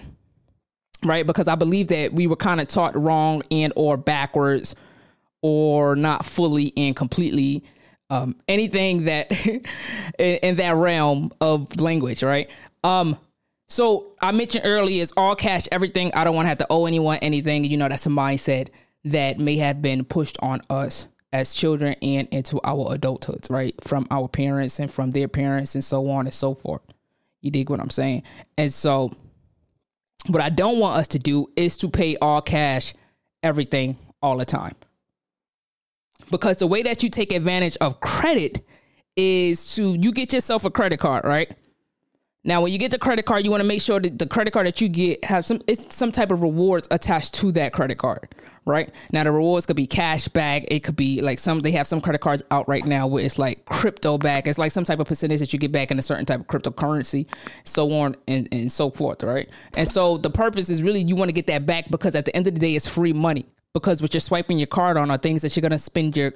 right 1.04 1.28
because 1.28 1.48
i 1.48 1.56
believe 1.56 1.90
that 1.90 2.14
we 2.14 2.28
were 2.28 2.36
kind 2.36 2.62
of 2.62 2.68
taught 2.68 2.96
wrong 2.96 3.44
and 3.52 3.74
or 3.76 3.98
backwards 3.98 4.76
or 5.42 5.96
not 5.96 6.26
fully 6.26 6.74
and 6.78 6.96
completely 6.96 7.64
um, 8.10 8.36
anything 8.48 9.06
that 9.06 9.32
in, 9.46 10.36
in 10.36 10.56
that 10.58 10.76
realm 10.76 11.32
of 11.42 11.80
language 11.80 12.24
right? 12.24 12.50
Um 12.84 13.18
so 13.68 14.14
i 14.22 14.32
mentioned 14.32 14.66
earlier 14.66 15.02
it's 15.02 15.14
all 15.18 15.36
cash 15.36 15.68
everything. 15.72 16.12
I 16.14 16.24
don't 16.24 16.36
want 16.36 16.46
to 16.46 16.50
have 16.50 16.58
to 16.60 16.68
owe 16.70 16.86
anyone 16.86 17.18
anything. 17.18 17.66
You 17.66 17.78
know 17.78 17.90
that's 17.90 18.06
a 18.06 18.10
mindset 18.10 18.70
that 19.06 19.40
may 19.40 19.58
have 19.58 19.82
been 19.82 20.06
pushed 20.06 20.38
on 20.42 20.62
us 20.70 21.08
as 21.32 21.54
children 21.54 21.96
and 22.02 22.28
into 22.30 22.60
our 22.64 22.96
adulthoods 22.96 23.50
right? 23.50 23.76
From 23.84 24.08
our 24.12 24.28
parents 24.28 24.80
and 24.80 24.92
from 24.92 25.12
their 25.12 25.28
parents 25.28 25.76
and 25.76 25.84
so 25.84 26.10
on 26.10 26.26
and 26.26 26.34
so 26.34 26.54
forth. 26.54 26.82
You 27.42 27.52
dig 27.52 27.70
what 27.70 27.82
i'm 27.82 27.90
saying? 27.90 28.24
And 28.58 28.74
so 28.74 29.12
what 30.28 30.42
I 30.42 30.50
don't 30.50 30.80
want 30.80 30.98
us 30.98 31.08
to 31.10 31.20
do 31.20 31.48
is 31.56 31.78
to 31.78 31.90
pay 31.90 32.16
all 32.18 32.42
cash 32.42 32.94
everything 33.42 33.98
all 34.22 34.38
the 34.38 34.46
time. 34.46 34.76
Because 36.32 36.58
the 36.58 36.68
way 36.68 36.82
that 36.84 37.04
you 37.04 37.10
take 37.10 37.32
advantage 37.32 37.78
of 37.82 38.00
credit 38.00 38.66
is 39.16 39.76
to 39.76 39.94
you 39.94 40.12
get 40.12 40.34
yourself 40.34 40.66
a 40.66 40.72
credit 40.72 41.00
card, 41.00 41.26
right? 41.26 41.52
Now, 42.46 42.62
when 42.62 42.74
you 42.74 42.78
get 42.78 42.92
the 42.92 43.00
credit 43.00 43.26
card, 43.26 43.46
you 43.46 43.52
want 43.52 43.62
to 43.62 43.68
make 43.68 43.82
sure 43.82 44.02
that 44.02 44.20
the 44.20 44.28
credit 44.28 44.52
card 44.52 44.68
that 44.68 44.82
you 44.82 44.90
get 44.90 45.24
have 45.24 45.46
some 45.46 45.62
it's 45.66 45.96
some 45.96 46.12
type 46.12 46.30
of 46.30 46.42
rewards 46.42 46.88
attached 46.92 47.36
to 47.36 47.54
that 47.54 47.72
credit 47.72 47.98
card, 47.98 48.36
right? 48.66 48.94
Now, 49.14 49.24
the 49.24 49.32
rewards 49.32 49.66
could 49.66 49.78
be 49.78 49.88
cash 49.88 50.28
back. 50.28 50.66
It 50.68 50.82
could 50.82 50.98
be 50.98 51.22
like 51.22 51.40
some 51.40 51.62
they 51.62 51.72
have 51.72 51.88
some 51.88 52.02
credit 52.02 52.20
cards 52.20 52.44
out 52.52 52.68
right 52.68 52.86
now 52.86 53.08
where 53.08 53.24
it's 53.24 53.40
like 53.40 53.64
crypto 53.64 54.18
back. 54.18 54.46
It's 54.46 54.58
like 54.58 54.74
some 54.74 54.84
type 54.84 55.00
of 55.00 55.08
percentage 55.08 55.40
that 55.40 55.54
you 55.54 55.60
get 55.60 55.72
back 55.72 55.90
in 55.90 55.98
a 55.98 56.02
certain 56.02 56.26
type 56.26 56.42
of 56.42 56.48
cryptocurrency, 56.48 57.28
so 57.64 57.94
on 57.94 58.18
and, 58.28 58.50
and 58.52 58.70
so 58.70 58.90
forth, 58.90 59.24
right? 59.24 59.50
And 59.76 59.88
so 59.88 60.18
the 60.18 60.30
purpose 60.30 60.70
is 60.70 60.84
really 60.84 61.02
you 61.02 61.16
want 61.16 61.30
to 61.30 61.34
get 61.34 61.48
that 61.48 61.66
back 61.66 61.90
because 61.90 62.14
at 62.14 62.26
the 62.26 62.36
end 62.36 62.48
of 62.48 62.56
the 62.56 62.60
day, 62.60 62.76
it's 62.76 62.88
free 62.88 63.14
money. 63.14 63.46
Because 63.74 64.02
what 64.02 64.14
you're 64.14 64.22
swiping 64.22 64.60
your 64.60 64.68
card 64.68 64.98
on 64.98 65.10
are 65.10 65.18
things 65.18 65.42
that 65.44 65.56
you're 65.56 65.62
gonna 65.62 65.80
spend 65.80 66.16
your 66.18 66.34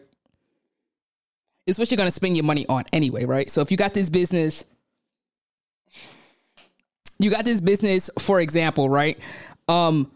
it's 1.68 1.78
what 1.78 1.92
you're 1.92 1.98
gonna 1.98 2.12
spend 2.12 2.38
your 2.38 2.46
money 2.46 2.66
on 2.68 2.86
anyway, 2.94 3.26
right? 3.26 3.50
So 3.50 3.60
if 3.60 3.72
you 3.72 3.78
got 3.78 3.94
this 3.94 4.10
business 4.10 4.64
you 7.20 7.30
got 7.30 7.46
this 7.46 7.62
business, 7.62 8.10
for 8.20 8.40
example, 8.40 8.90
right? 8.90 9.20
Um, 9.68 10.12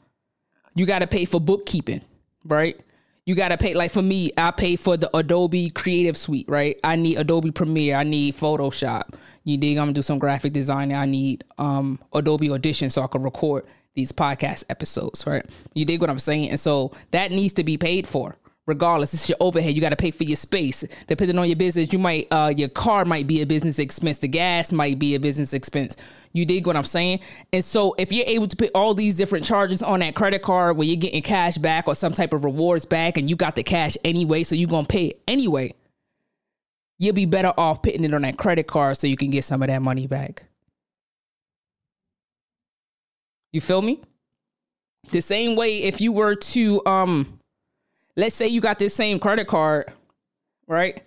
you 0.76 0.86
got 0.86 1.00
to 1.00 1.08
pay 1.08 1.26
for 1.26 1.42
bookkeeping, 1.42 2.02
right? 2.46 2.80
You 3.26 3.36
got 3.36 3.50
to 3.50 3.58
pay, 3.58 3.74
like 3.74 3.92
for 3.92 4.02
me, 4.02 4.32
I 4.38 4.52
pay 4.52 4.76
for 4.76 4.98
the 4.98 5.16
Adobe 5.16 5.70
Creative 5.70 6.18
Suite, 6.18 6.48
right? 6.50 6.80
I 6.84 6.96
need 6.96 7.18
Adobe 7.18 7.52
Premiere, 7.52 7.98
I 7.98 8.04
need 8.04 8.36
Photoshop. 8.36 9.14
You 9.44 9.58
dig? 9.58 9.78
I'm 9.78 9.86
gonna 9.86 9.94
do 9.94 10.02
some 10.02 10.20
graphic 10.20 10.54
design. 10.54 10.92
I 10.92 11.06
need 11.06 11.44
um, 11.58 12.00
Adobe 12.14 12.52
Audition 12.52 12.90
so 12.90 13.02
I 13.02 13.08
can 13.08 13.24
record 13.24 13.66
these 13.96 14.12
podcast 14.12 14.64
episodes, 14.70 15.26
right? 15.26 15.46
You 15.74 15.86
dig 15.86 16.00
what 16.00 16.10
I'm 16.10 16.20
saying? 16.20 16.50
And 16.50 16.60
so 16.60 16.92
that 17.12 17.32
needs 17.32 17.54
to 17.54 17.64
be 17.64 17.78
paid 17.78 18.08
for 18.08 18.38
regardless 18.72 19.14
it's 19.14 19.30
your 19.30 19.38
overhead. 19.40 19.74
You 19.74 19.82
got 19.82 19.90
to 19.90 19.96
pay 19.96 20.12
for 20.12 20.24
your 20.24 20.36
space. 20.36 20.84
Depending 21.08 21.38
on 21.38 21.48
your 21.48 21.56
business 21.56 21.92
you 21.94 22.00
might 22.00 22.28
uh 22.32 22.52
your 22.56 22.70
car 22.70 23.06
might 23.06 23.28
be 23.28 23.42
a 23.42 23.46
business 23.46 23.78
expense. 23.80 24.20
The 24.20 24.28
gas 24.28 24.72
might 24.72 24.98
be 24.98 25.16
a 25.16 25.20
business 25.20 25.54
expense. 25.54 25.96
You 26.34 26.46
dig 26.46 26.66
what 26.66 26.78
i'm 26.78 26.84
saying? 26.84 27.20
And 27.52 27.64
so 27.64 27.94
if 27.98 28.12
you're 28.12 28.26
able 28.26 28.48
to 28.48 28.56
put 28.56 28.72
all 28.74 28.94
these 28.94 29.18
different 29.18 29.46
charges 29.46 29.84
on 29.84 30.00
that 30.00 30.16
credit 30.16 30.42
card 30.42 30.78
where 30.78 30.88
you're 30.88 30.96
getting 30.96 31.22
cash 31.22 31.58
back 31.58 31.88
or 31.88 31.96
some 31.96 32.14
type 32.14 32.34
of 32.34 32.44
rewards 32.46 32.86
back 32.86 33.18
and 33.18 33.30
you 33.30 33.36
got 33.36 33.56
the 33.56 33.64
cash 33.64 33.98
anyway 34.06 34.44
so 34.44 34.56
you're 34.56 34.70
gonna 34.70 34.88
pay 34.88 35.08
it 35.08 35.22
anyway 35.28 35.74
you'll 37.02 37.16
be 37.16 37.26
better 37.26 37.52
off 37.58 37.82
putting 37.82 38.06
it 38.06 38.14
on 38.14 38.22
that 38.22 38.38
credit 38.38 38.68
card 38.68 38.96
so 38.96 39.08
you 39.08 39.18
can 39.18 39.32
get 39.32 39.44
some 39.44 39.64
of 39.64 39.68
that 39.68 39.82
money 39.82 40.06
back. 40.06 40.44
You 43.52 43.60
feel 43.60 43.82
me? 43.82 44.02
The 45.10 45.22
same 45.22 45.56
way 45.56 45.84
if 45.84 46.00
you 46.00 46.12
were 46.12 46.36
to 46.36 46.86
um 46.86 47.40
let's 48.16 48.36
say 48.36 48.48
you 48.48 48.62
got 48.62 48.80
this 48.80 48.96
same 48.96 49.20
credit 49.20 49.48
card, 49.48 49.92
right? 50.68 51.04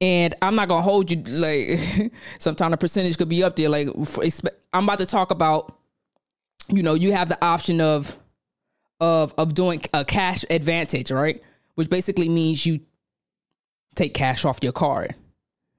And 0.00 0.34
I'm 0.40 0.54
not 0.54 0.68
gonna 0.68 0.82
hold 0.82 1.10
you 1.10 1.22
like 1.22 1.78
sometimes 2.38 2.70
the 2.72 2.76
percentage 2.76 3.18
could 3.18 3.28
be 3.28 3.44
up 3.44 3.56
there. 3.56 3.68
Like 3.68 3.88
I'm 4.72 4.84
about 4.84 4.98
to 4.98 5.06
talk 5.06 5.30
about, 5.30 5.76
you 6.68 6.82
know, 6.82 6.94
you 6.94 7.12
have 7.12 7.28
the 7.28 7.42
option 7.44 7.80
of 7.80 8.16
of 9.00 9.34
of 9.36 9.54
doing 9.54 9.82
a 9.92 10.04
cash 10.04 10.44
advantage, 10.48 11.10
right? 11.10 11.42
Which 11.74 11.90
basically 11.90 12.28
means 12.28 12.64
you 12.64 12.80
take 13.94 14.14
cash 14.14 14.44
off 14.44 14.58
your 14.62 14.72
card, 14.72 15.14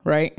right? 0.03 0.37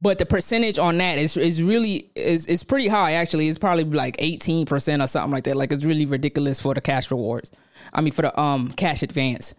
But 0.00 0.18
the 0.18 0.26
percentage 0.26 0.78
on 0.78 0.98
that 0.98 1.18
is 1.18 1.36
is 1.36 1.62
really 1.62 2.10
is 2.14 2.46
is 2.46 2.62
pretty 2.62 2.88
high 2.88 3.12
actually. 3.14 3.48
It's 3.48 3.58
probably 3.58 3.84
like 3.84 4.16
18% 4.18 5.02
or 5.02 5.06
something 5.06 5.32
like 5.32 5.44
that. 5.44 5.56
Like 5.56 5.72
it's 5.72 5.84
really 5.84 6.06
ridiculous 6.06 6.60
for 6.60 6.72
the 6.74 6.80
cash 6.80 7.10
rewards. 7.10 7.50
I 7.92 8.00
mean 8.00 8.12
for 8.12 8.22
the 8.22 8.40
um 8.40 8.70
cash 8.72 9.02
advance, 9.02 9.54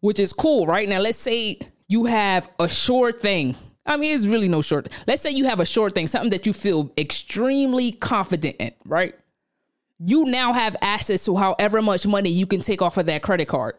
which 0.00 0.18
is 0.18 0.32
cool, 0.32 0.66
right? 0.66 0.88
Now 0.88 1.00
let's 1.00 1.18
say 1.18 1.58
you 1.88 2.06
have 2.06 2.48
a 2.58 2.68
short 2.68 3.20
thing. 3.20 3.54
I 3.84 3.96
mean, 3.96 4.14
it's 4.14 4.26
really 4.26 4.48
no 4.48 4.62
short. 4.62 4.88
Let's 5.06 5.20
say 5.22 5.30
you 5.30 5.44
have 5.44 5.60
a 5.60 5.66
short 5.66 5.94
thing, 5.94 6.06
something 6.06 6.30
that 6.30 6.46
you 6.46 6.52
feel 6.52 6.90
extremely 6.96 7.92
confident 7.92 8.56
in, 8.60 8.72
right? 8.86 9.14
You 9.98 10.24
now 10.24 10.52
have 10.52 10.76
access 10.80 11.24
to 11.26 11.36
however 11.36 11.82
much 11.82 12.06
money 12.06 12.30
you 12.30 12.46
can 12.46 12.60
take 12.60 12.80
off 12.80 12.96
of 12.96 13.06
that 13.06 13.22
credit 13.22 13.48
card. 13.48 13.74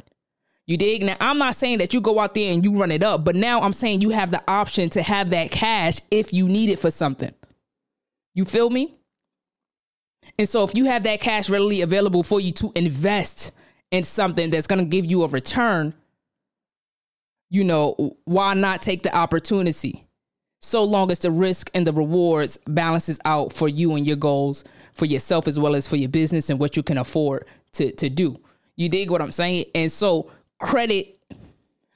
You 0.65 0.77
dig? 0.77 1.03
Now, 1.03 1.17
I'm 1.19 1.37
not 1.37 1.55
saying 1.55 1.79
that 1.79 1.93
you 1.93 1.99
go 1.99 2.19
out 2.19 2.33
there 2.33 2.53
and 2.53 2.63
you 2.63 2.79
run 2.79 2.91
it 2.91 3.03
up, 3.03 3.25
but 3.25 3.35
now 3.35 3.61
I'm 3.61 3.73
saying 3.73 4.01
you 4.01 4.11
have 4.11 4.31
the 4.31 4.41
option 4.47 4.89
to 4.91 5.01
have 5.01 5.31
that 5.31 5.51
cash 5.51 5.99
if 6.09 6.31
you 6.31 6.47
need 6.47 6.69
it 6.69 6.79
for 6.79 6.89
something. 6.89 7.33
You 8.33 8.45
feel 8.45 8.69
me? 8.69 8.95
And 10.39 10.47
so, 10.47 10.63
if 10.63 10.75
you 10.75 10.85
have 10.85 11.03
that 11.03 11.19
cash 11.19 11.49
readily 11.49 11.81
available 11.81 12.23
for 12.23 12.39
you 12.39 12.53
to 12.53 12.71
invest 12.75 13.51
in 13.91 14.03
something 14.03 14.49
that's 14.49 14.67
going 14.67 14.79
to 14.79 14.85
give 14.85 15.05
you 15.05 15.23
a 15.23 15.27
return, 15.27 15.93
you 17.49 17.63
know, 17.65 18.17
why 18.23 18.53
not 18.53 18.81
take 18.81 19.03
the 19.03 19.15
opportunity? 19.15 20.07
So 20.61 20.85
long 20.85 21.11
as 21.11 21.19
the 21.19 21.29
risk 21.29 21.69
and 21.73 21.85
the 21.85 21.91
rewards 21.91 22.57
balances 22.65 23.19
out 23.25 23.51
for 23.51 23.67
you 23.67 23.95
and 23.95 24.07
your 24.07 24.15
goals, 24.15 24.63
for 24.93 25.05
yourself 25.05 25.45
as 25.45 25.59
well 25.59 25.75
as 25.75 25.89
for 25.89 25.97
your 25.97 26.07
business 26.07 26.49
and 26.49 26.57
what 26.57 26.77
you 26.77 26.83
can 26.83 26.97
afford 26.97 27.45
to 27.73 27.91
to 27.91 28.09
do. 28.09 28.39
You 28.77 28.87
dig 28.87 29.11
what 29.11 29.21
I'm 29.21 29.33
saying? 29.33 29.65
And 29.75 29.91
so 29.91 30.31
credit 30.63 31.19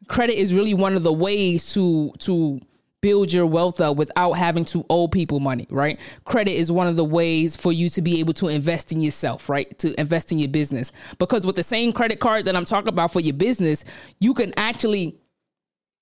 credit 0.07 0.37
is 0.37 0.53
really 0.53 0.73
one 0.73 0.95
of 0.95 1.03
the 1.03 1.13
ways 1.13 1.73
to 1.73 2.11
to 2.19 2.59
build 2.99 3.31
your 3.31 3.45
wealth 3.45 3.79
up 3.79 3.95
without 3.95 4.33
having 4.33 4.65
to 4.65 4.83
owe 4.89 5.07
people 5.07 5.39
money, 5.39 5.67
right? 5.69 5.99
Credit 6.25 6.51
is 6.51 6.71
one 6.71 6.87
of 6.87 6.95
the 6.95 7.05
ways 7.05 7.55
for 7.55 7.71
you 7.71 7.89
to 7.89 8.01
be 8.01 8.19
able 8.19 8.33
to 8.33 8.47
invest 8.47 8.91
in 8.91 9.01
yourself, 9.01 9.49
right? 9.49 9.77
To 9.79 9.97
invest 9.99 10.31
in 10.31 10.39
your 10.39 10.49
business. 10.49 10.91
Because 11.19 11.45
with 11.45 11.55
the 11.55 11.63
same 11.63 11.93
credit 11.93 12.19
card 12.19 12.45
that 12.45 12.55
I'm 12.55 12.65
talking 12.65 12.89
about 12.89 13.13
for 13.13 13.19
your 13.19 13.35
business, 13.35 13.85
you 14.19 14.33
can 14.33 14.53
actually 14.57 15.15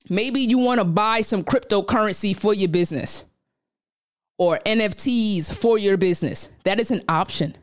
maybe 0.09 0.39
you 0.41 0.57
want 0.57 0.79
to 0.79 0.85
buy 0.85 1.21
some 1.21 1.43
cryptocurrency 1.43 2.35
for 2.35 2.53
your 2.53 2.69
business 2.69 3.25
or 4.37 4.59
NFTs 4.65 5.53
for 5.53 5.77
your 5.77 5.97
business. 5.97 6.49
That 6.63 6.79
is 6.79 6.91
an 6.91 7.01
option. 7.07 7.57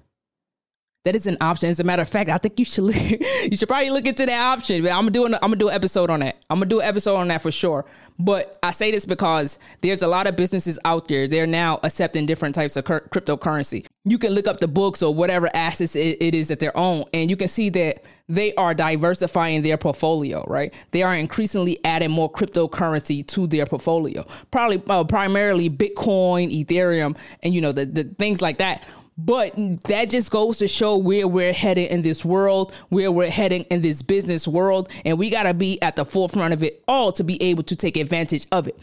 That 1.04 1.16
is 1.16 1.26
an 1.26 1.36
option. 1.40 1.68
As 1.68 1.80
a 1.80 1.84
matter 1.84 2.02
of 2.02 2.08
fact, 2.08 2.30
I 2.30 2.38
think 2.38 2.60
you 2.60 2.64
should 2.64 2.84
look, 2.84 2.94
you 3.10 3.56
should 3.56 3.66
probably 3.66 3.90
look 3.90 4.06
into 4.06 4.24
that 4.24 4.40
option. 4.40 4.86
I'm 4.86 5.00
gonna 5.00 5.10
do 5.10 5.26
an, 5.26 5.34
I'm 5.34 5.40
gonna 5.40 5.56
do 5.56 5.68
an 5.68 5.74
episode 5.74 6.10
on 6.10 6.20
that. 6.20 6.44
I'm 6.48 6.60
gonna 6.60 6.68
do 6.68 6.80
an 6.80 6.86
episode 6.86 7.16
on 7.16 7.28
that 7.28 7.42
for 7.42 7.50
sure. 7.50 7.84
But 8.20 8.56
I 8.62 8.70
say 8.70 8.92
this 8.92 9.04
because 9.04 9.58
there's 9.80 10.02
a 10.02 10.06
lot 10.06 10.28
of 10.28 10.36
businesses 10.36 10.78
out 10.84 11.08
there. 11.08 11.26
They're 11.26 11.46
now 11.46 11.80
accepting 11.82 12.24
different 12.26 12.54
types 12.54 12.76
of 12.76 12.84
cur- 12.84 13.08
cryptocurrency. 13.10 13.84
You 14.04 14.16
can 14.16 14.32
look 14.32 14.46
up 14.46 14.60
the 14.60 14.68
books 14.68 15.02
or 15.02 15.12
whatever 15.12 15.48
assets 15.54 15.96
it, 15.96 16.18
it 16.20 16.36
is 16.36 16.46
that 16.48 16.60
they're 16.60 16.76
own, 16.76 17.04
and 17.12 17.28
you 17.30 17.36
can 17.36 17.48
see 17.48 17.68
that 17.70 18.04
they 18.28 18.54
are 18.54 18.72
diversifying 18.72 19.62
their 19.62 19.78
portfolio. 19.78 20.44
Right? 20.46 20.72
They 20.92 21.02
are 21.02 21.16
increasingly 21.16 21.84
adding 21.84 22.12
more 22.12 22.30
cryptocurrency 22.30 23.26
to 23.26 23.48
their 23.48 23.66
portfolio. 23.66 24.24
Probably 24.52 24.80
uh, 24.88 25.02
primarily 25.02 25.68
Bitcoin, 25.68 26.64
Ethereum, 26.64 27.18
and 27.42 27.52
you 27.52 27.60
know 27.60 27.72
the, 27.72 27.86
the 27.86 28.04
things 28.04 28.40
like 28.40 28.58
that 28.58 28.84
but 29.18 29.54
that 29.84 30.08
just 30.08 30.30
goes 30.30 30.58
to 30.58 30.68
show 30.68 30.96
where 30.96 31.28
we're 31.28 31.52
heading 31.52 31.88
in 31.88 32.02
this 32.02 32.24
world, 32.24 32.74
where 32.88 33.12
we're 33.12 33.30
heading 33.30 33.62
in 33.64 33.82
this 33.82 34.02
business 34.02 34.48
world. 34.48 34.88
And 35.04 35.18
we 35.18 35.30
got 35.30 35.44
to 35.44 35.54
be 35.54 35.80
at 35.82 35.96
the 35.96 36.04
forefront 36.04 36.54
of 36.54 36.62
it 36.62 36.82
all 36.88 37.12
to 37.12 37.24
be 37.24 37.42
able 37.42 37.62
to 37.64 37.76
take 37.76 37.96
advantage 37.96 38.46
of 38.52 38.68
it. 38.68 38.78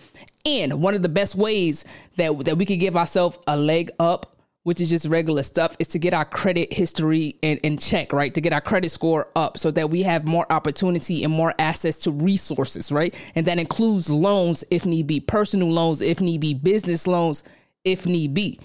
And 0.45 0.81
one 0.81 0.93
of 0.93 1.01
the 1.01 1.09
best 1.09 1.35
ways 1.35 1.83
that, 2.15 2.45
that 2.45 2.57
we 2.57 2.65
could 2.65 2.79
give 2.79 2.95
ourselves 2.95 3.39
a 3.47 3.57
leg 3.57 3.89
up, 3.99 4.37
which 4.63 4.79
is 4.79 4.91
just 4.91 5.07
regular 5.07 5.41
stuff, 5.41 5.75
is 5.79 5.87
to 5.89 5.99
get 5.99 6.13
our 6.13 6.25
credit 6.25 6.71
history 6.71 7.35
in, 7.41 7.57
in 7.59 7.77
check, 7.79 8.13
right? 8.13 8.33
To 8.33 8.41
get 8.41 8.53
our 8.53 8.61
credit 8.61 8.89
score 8.91 9.29
up 9.35 9.57
so 9.57 9.71
that 9.71 9.89
we 9.89 10.03
have 10.03 10.27
more 10.27 10.45
opportunity 10.51 11.23
and 11.23 11.33
more 11.33 11.55
access 11.57 11.97
to 11.99 12.11
resources, 12.11 12.91
right? 12.91 13.15
And 13.33 13.47
that 13.47 13.57
includes 13.57 14.09
loans 14.11 14.63
if 14.69 14.85
need 14.85 15.07
be, 15.07 15.19
personal 15.19 15.71
loans 15.71 16.01
if 16.01 16.21
need 16.21 16.41
be, 16.41 16.53
business 16.53 17.07
loans 17.07 17.43
if 17.83 18.05
need 18.05 18.35
be 18.35 18.59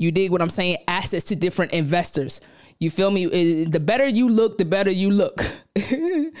you 0.00 0.10
dig 0.10 0.30
what 0.30 0.40
I'm 0.40 0.48
saying? 0.48 0.78
Access 0.88 1.24
to 1.24 1.36
different 1.36 1.72
investors. 1.72 2.40
You 2.78 2.90
feel 2.90 3.10
me? 3.10 3.66
The 3.66 3.78
better 3.78 4.08
you 4.08 4.30
look, 4.30 4.56
the 4.56 4.64
better 4.64 4.90
you 4.90 5.10
look. 5.10 5.44
you 5.76 6.32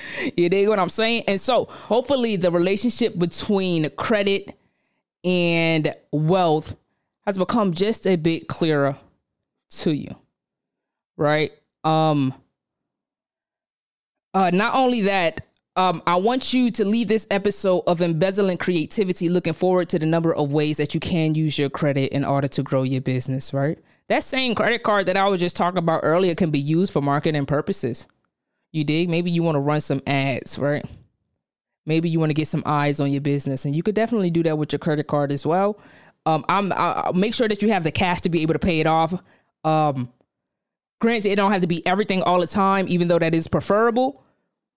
dig 0.48 0.66
what 0.66 0.78
I'm 0.78 0.88
saying? 0.88 1.24
And 1.28 1.38
so, 1.38 1.66
hopefully, 1.66 2.36
the 2.36 2.50
relationship 2.50 3.18
between 3.18 3.90
credit 3.90 4.58
and 5.22 5.94
wealth 6.10 6.74
has 7.26 7.36
become 7.36 7.74
just 7.74 8.06
a 8.06 8.16
bit 8.16 8.48
clearer 8.48 8.96
to 9.72 9.92
you. 9.92 10.16
Right? 11.18 11.52
Um 11.84 12.32
uh 14.32 14.50
not 14.54 14.74
only 14.74 15.02
that, 15.02 15.46
um, 15.80 16.02
I 16.06 16.16
want 16.16 16.52
you 16.52 16.70
to 16.72 16.84
leave 16.84 17.08
this 17.08 17.26
episode 17.30 17.84
of 17.86 18.02
Embezzling 18.02 18.58
Creativity 18.58 19.30
looking 19.30 19.54
forward 19.54 19.88
to 19.88 19.98
the 19.98 20.04
number 20.04 20.34
of 20.34 20.52
ways 20.52 20.76
that 20.76 20.92
you 20.92 21.00
can 21.00 21.34
use 21.34 21.58
your 21.58 21.70
credit 21.70 22.12
in 22.12 22.22
order 22.22 22.48
to 22.48 22.62
grow 22.62 22.82
your 22.82 23.00
business, 23.00 23.54
right? 23.54 23.78
That 24.08 24.22
same 24.22 24.54
credit 24.54 24.82
card 24.82 25.06
that 25.06 25.16
I 25.16 25.26
was 25.28 25.40
just 25.40 25.56
talking 25.56 25.78
about 25.78 26.00
earlier 26.02 26.34
can 26.34 26.50
be 26.50 26.58
used 26.58 26.92
for 26.92 27.00
marketing 27.00 27.46
purposes. 27.46 28.06
You 28.72 28.84
dig? 28.84 29.08
Maybe 29.08 29.30
you 29.30 29.42
want 29.42 29.56
to 29.56 29.60
run 29.60 29.80
some 29.80 30.02
ads, 30.06 30.58
right? 30.58 30.84
Maybe 31.86 32.10
you 32.10 32.20
want 32.20 32.28
to 32.28 32.34
get 32.34 32.46
some 32.46 32.62
eyes 32.66 33.00
on 33.00 33.10
your 33.10 33.22
business, 33.22 33.64
and 33.64 33.74
you 33.74 33.82
could 33.82 33.94
definitely 33.94 34.30
do 34.30 34.42
that 34.42 34.58
with 34.58 34.74
your 34.74 34.80
credit 34.80 35.06
card 35.06 35.32
as 35.32 35.46
well. 35.46 35.80
Um, 36.26 36.44
I'm 36.46 36.74
I'll 36.74 37.14
make 37.14 37.32
sure 37.32 37.48
that 37.48 37.62
you 37.62 37.70
have 37.72 37.84
the 37.84 37.90
cash 37.90 38.20
to 38.20 38.28
be 38.28 38.42
able 38.42 38.52
to 38.52 38.58
pay 38.58 38.80
it 38.80 38.86
off. 38.86 39.14
Um, 39.64 40.12
granted, 41.00 41.30
it 41.30 41.36
don't 41.36 41.52
have 41.52 41.62
to 41.62 41.66
be 41.66 41.86
everything 41.86 42.22
all 42.22 42.38
the 42.38 42.46
time, 42.46 42.84
even 42.90 43.08
though 43.08 43.18
that 43.18 43.34
is 43.34 43.48
preferable. 43.48 44.22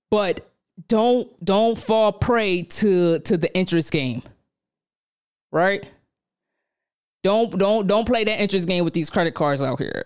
But 0.10 0.50
don't 0.88 1.43
don't 1.43 1.77
fall 1.77 2.12
prey 2.12 2.63
to 2.63 3.19
to 3.19 3.38
the 3.38 3.55
interest 3.55 3.91
game. 3.91 4.23
Right? 5.51 5.89
Don't 7.23 7.57
don't 7.57 7.88
don't 7.88 8.05
play 8.05 8.23
that 8.23 8.39
interest 8.39 8.67
game 8.67 8.83
with 8.83 8.93
these 8.93 9.09
credit 9.09 9.33
cards 9.33 9.62
out 9.62 9.79
here. 9.79 10.05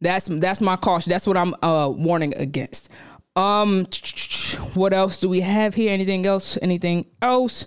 That's 0.00 0.26
that's 0.26 0.60
my 0.60 0.76
caution. 0.76 1.10
That's 1.10 1.26
what 1.26 1.36
I'm 1.36 1.54
uh 1.62 1.88
warning 1.90 2.34
against. 2.36 2.90
Um 3.36 3.86
what 4.74 4.92
else 4.92 5.20
do 5.20 5.28
we 5.28 5.40
have 5.40 5.74
here? 5.74 5.92
Anything 5.92 6.26
else? 6.26 6.56
Anything 6.62 7.06
else? 7.20 7.66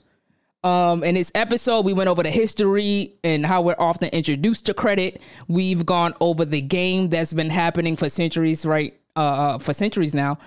Um, 0.63 1.04
in 1.04 1.15
this 1.15 1.32
episode, 1.34 1.86
we 1.86 1.93
went 1.93 2.08
over 2.08 2.21
the 2.21 2.30
history 2.30 3.15
and 3.23 3.43
how 3.43 3.63
we're 3.63 3.75
often 3.80 4.10
introduced 4.10 4.67
to 4.67 4.75
credit. 4.75 5.19
We've 5.47 5.84
gone 5.88 6.13
over 6.21 6.45
the 6.45 6.62
game 6.62 7.10
that's 7.10 7.34
been 7.34 7.49
happening 7.49 7.95
for 7.95 8.10
centuries, 8.10 8.63
right? 8.63 8.93
Uh, 9.15 9.19
uh 9.19 9.58
for 9.58 9.73
centuries 9.73 10.13
now 10.13 10.38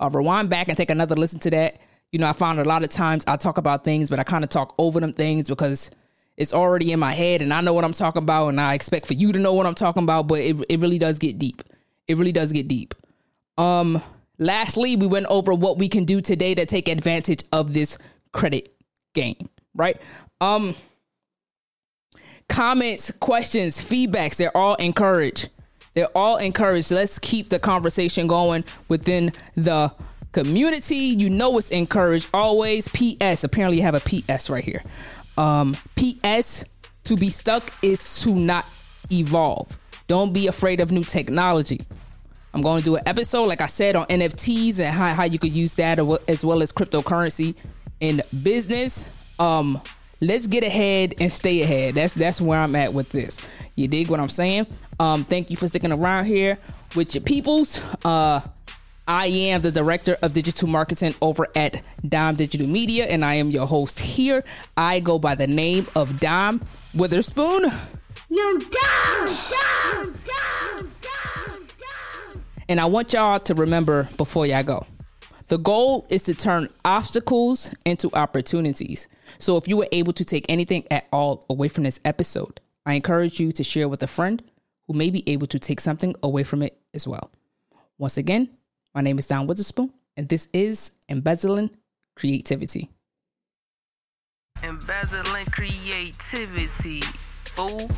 uh, 0.00 0.10
rewind 0.12 0.50
back 0.50 0.68
and 0.68 0.76
take 0.76 0.90
another 0.90 1.16
listen 1.16 1.40
to 1.40 1.50
that. 1.50 1.80
You 2.12 2.18
know, 2.18 2.28
I 2.28 2.32
found 2.32 2.58
a 2.58 2.64
lot 2.64 2.82
of 2.82 2.90
times 2.90 3.24
I 3.26 3.36
talk 3.36 3.58
about 3.58 3.84
things, 3.84 4.10
but 4.10 4.18
I 4.18 4.24
kind 4.24 4.44
of 4.44 4.50
talk 4.50 4.74
over 4.78 4.98
them 5.00 5.12
things 5.12 5.48
because 5.48 5.90
it's 6.36 6.54
already 6.54 6.92
in 6.92 7.00
my 7.00 7.12
head 7.12 7.42
and 7.42 7.52
I 7.52 7.60
know 7.60 7.74
what 7.74 7.84
I'm 7.84 7.92
talking 7.92 8.22
about 8.22 8.48
and 8.48 8.60
I 8.60 8.74
expect 8.74 9.06
for 9.06 9.14
you 9.14 9.32
to 9.32 9.38
know 9.38 9.52
what 9.52 9.66
I'm 9.66 9.74
talking 9.74 10.04
about, 10.04 10.28
but 10.28 10.40
it, 10.40 10.56
it 10.68 10.78
really 10.78 10.98
does 10.98 11.18
get 11.18 11.38
deep. 11.38 11.62
It 12.06 12.16
really 12.16 12.32
does 12.32 12.52
get 12.52 12.68
deep. 12.68 12.94
Um, 13.58 14.00
lastly, 14.38 14.96
we 14.96 15.06
went 15.06 15.26
over 15.26 15.52
what 15.52 15.78
we 15.78 15.88
can 15.88 16.04
do 16.04 16.20
today 16.20 16.54
to 16.54 16.64
take 16.64 16.88
advantage 16.88 17.42
of 17.52 17.74
this 17.74 17.98
credit 18.32 18.72
game, 19.14 19.50
right? 19.74 20.00
Um, 20.40 20.76
comments, 22.48 23.10
questions, 23.10 23.84
feedbacks, 23.84 24.36
they're 24.36 24.56
all 24.56 24.76
encouraged. 24.76 25.48
They're 25.94 26.16
all 26.16 26.36
encouraged. 26.36 26.90
Let's 26.90 27.18
keep 27.18 27.48
the 27.48 27.58
conversation 27.58 28.26
going 28.26 28.64
within 28.88 29.32
the 29.54 29.92
community. 30.32 30.96
You 30.96 31.30
know 31.30 31.58
it's 31.58 31.70
encouraged 31.70 32.28
always. 32.32 32.88
PS. 32.88 33.44
Apparently, 33.44 33.78
you 33.78 33.82
have 33.82 33.94
a 33.94 34.00
PS 34.00 34.50
right 34.50 34.64
here. 34.64 34.82
Um, 35.36 35.76
PS. 35.96 36.64
To 37.04 37.16
be 37.16 37.30
stuck 37.30 37.72
is 37.82 38.20
to 38.22 38.34
not 38.34 38.66
evolve. 39.10 39.78
Don't 40.08 40.32
be 40.34 40.46
afraid 40.46 40.80
of 40.80 40.92
new 40.92 41.04
technology. 41.04 41.80
I'm 42.52 42.60
going 42.60 42.80
to 42.80 42.84
do 42.84 42.96
an 42.96 43.02
episode, 43.06 43.44
like 43.44 43.60
I 43.60 43.66
said, 43.66 43.96
on 43.96 44.06
NFTs 44.06 44.78
and 44.78 44.94
how, 44.94 45.14
how 45.14 45.24
you 45.24 45.38
could 45.38 45.52
use 45.52 45.74
that 45.76 45.98
as 46.28 46.44
well 46.44 46.62
as 46.62 46.72
cryptocurrency 46.72 47.54
in 48.00 48.22
business. 48.42 49.08
Um, 49.38 49.80
let's 50.20 50.46
get 50.46 50.64
ahead 50.64 51.14
and 51.20 51.32
stay 51.32 51.62
ahead. 51.62 51.94
That's 51.94 52.14
that's 52.14 52.40
where 52.40 52.58
I'm 52.58 52.74
at 52.76 52.92
with 52.92 53.10
this. 53.10 53.40
You 53.76 53.88
dig 53.88 54.08
what 54.08 54.20
I'm 54.20 54.28
saying? 54.28 54.66
Um, 55.00 55.24
thank 55.24 55.50
you 55.50 55.56
for 55.56 55.68
sticking 55.68 55.92
around 55.92 56.26
here 56.26 56.58
with 56.96 57.14
your 57.14 57.22
peoples. 57.22 57.82
Uh, 58.04 58.40
I 59.06 59.26
am 59.26 59.62
the 59.62 59.72
director 59.72 60.18
of 60.20 60.34
digital 60.34 60.68
marketing 60.68 61.14
over 61.22 61.46
at 61.54 61.80
Dom 62.06 62.34
Digital 62.34 62.66
Media, 62.66 63.06
and 63.06 63.24
I 63.24 63.34
am 63.34 63.50
your 63.50 63.66
host 63.66 63.98
here. 63.98 64.44
I 64.76 65.00
go 65.00 65.18
by 65.18 65.34
the 65.34 65.46
name 65.46 65.86
of 65.94 66.20
Dom 66.20 66.60
Witherspoon. 66.92 67.62
No, 68.30 68.58
Dime, 68.58 68.68
Dime, 69.24 70.12
Dime, 70.12 70.92
Dime, 71.00 72.42
And 72.68 72.78
I 72.78 72.84
want 72.84 73.14
y'all 73.14 73.40
to 73.40 73.54
remember 73.54 74.10
before 74.18 74.44
y'all 74.44 74.62
go. 74.62 74.86
The 75.48 75.56
goal 75.56 76.06
is 76.10 76.24
to 76.24 76.34
turn 76.34 76.68
obstacles 76.84 77.74
into 77.86 78.10
opportunities. 78.12 79.08
So 79.38 79.56
if 79.56 79.66
you 79.66 79.78
were 79.78 79.88
able 79.92 80.12
to 80.12 80.24
take 80.24 80.44
anything 80.46 80.84
at 80.90 81.08
all 81.10 81.42
away 81.48 81.68
from 81.68 81.84
this 81.84 82.00
episode, 82.04 82.60
I 82.84 82.92
encourage 82.92 83.40
you 83.40 83.50
to 83.52 83.64
share 83.64 83.88
with 83.88 84.02
a 84.02 84.06
friend 84.06 84.42
who 84.86 84.92
may 84.92 85.08
be 85.08 85.26
able 85.26 85.46
to 85.46 85.58
take 85.58 85.80
something 85.80 86.14
away 86.22 86.44
from 86.44 86.62
it 86.62 86.78
as 86.92 87.08
well. 87.08 87.30
Once 87.96 88.18
again, 88.18 88.50
my 88.94 89.00
name 89.00 89.18
is 89.18 89.26
Dom 89.26 89.46
Witherspoon, 89.46 89.90
and 90.18 90.28
this 90.28 90.48
is 90.52 90.92
Embezzling 91.08 91.70
Creativity. 92.14 92.90
Embezzling 94.62 95.46
Creativity. 95.46 97.00
Fool. 97.00 97.88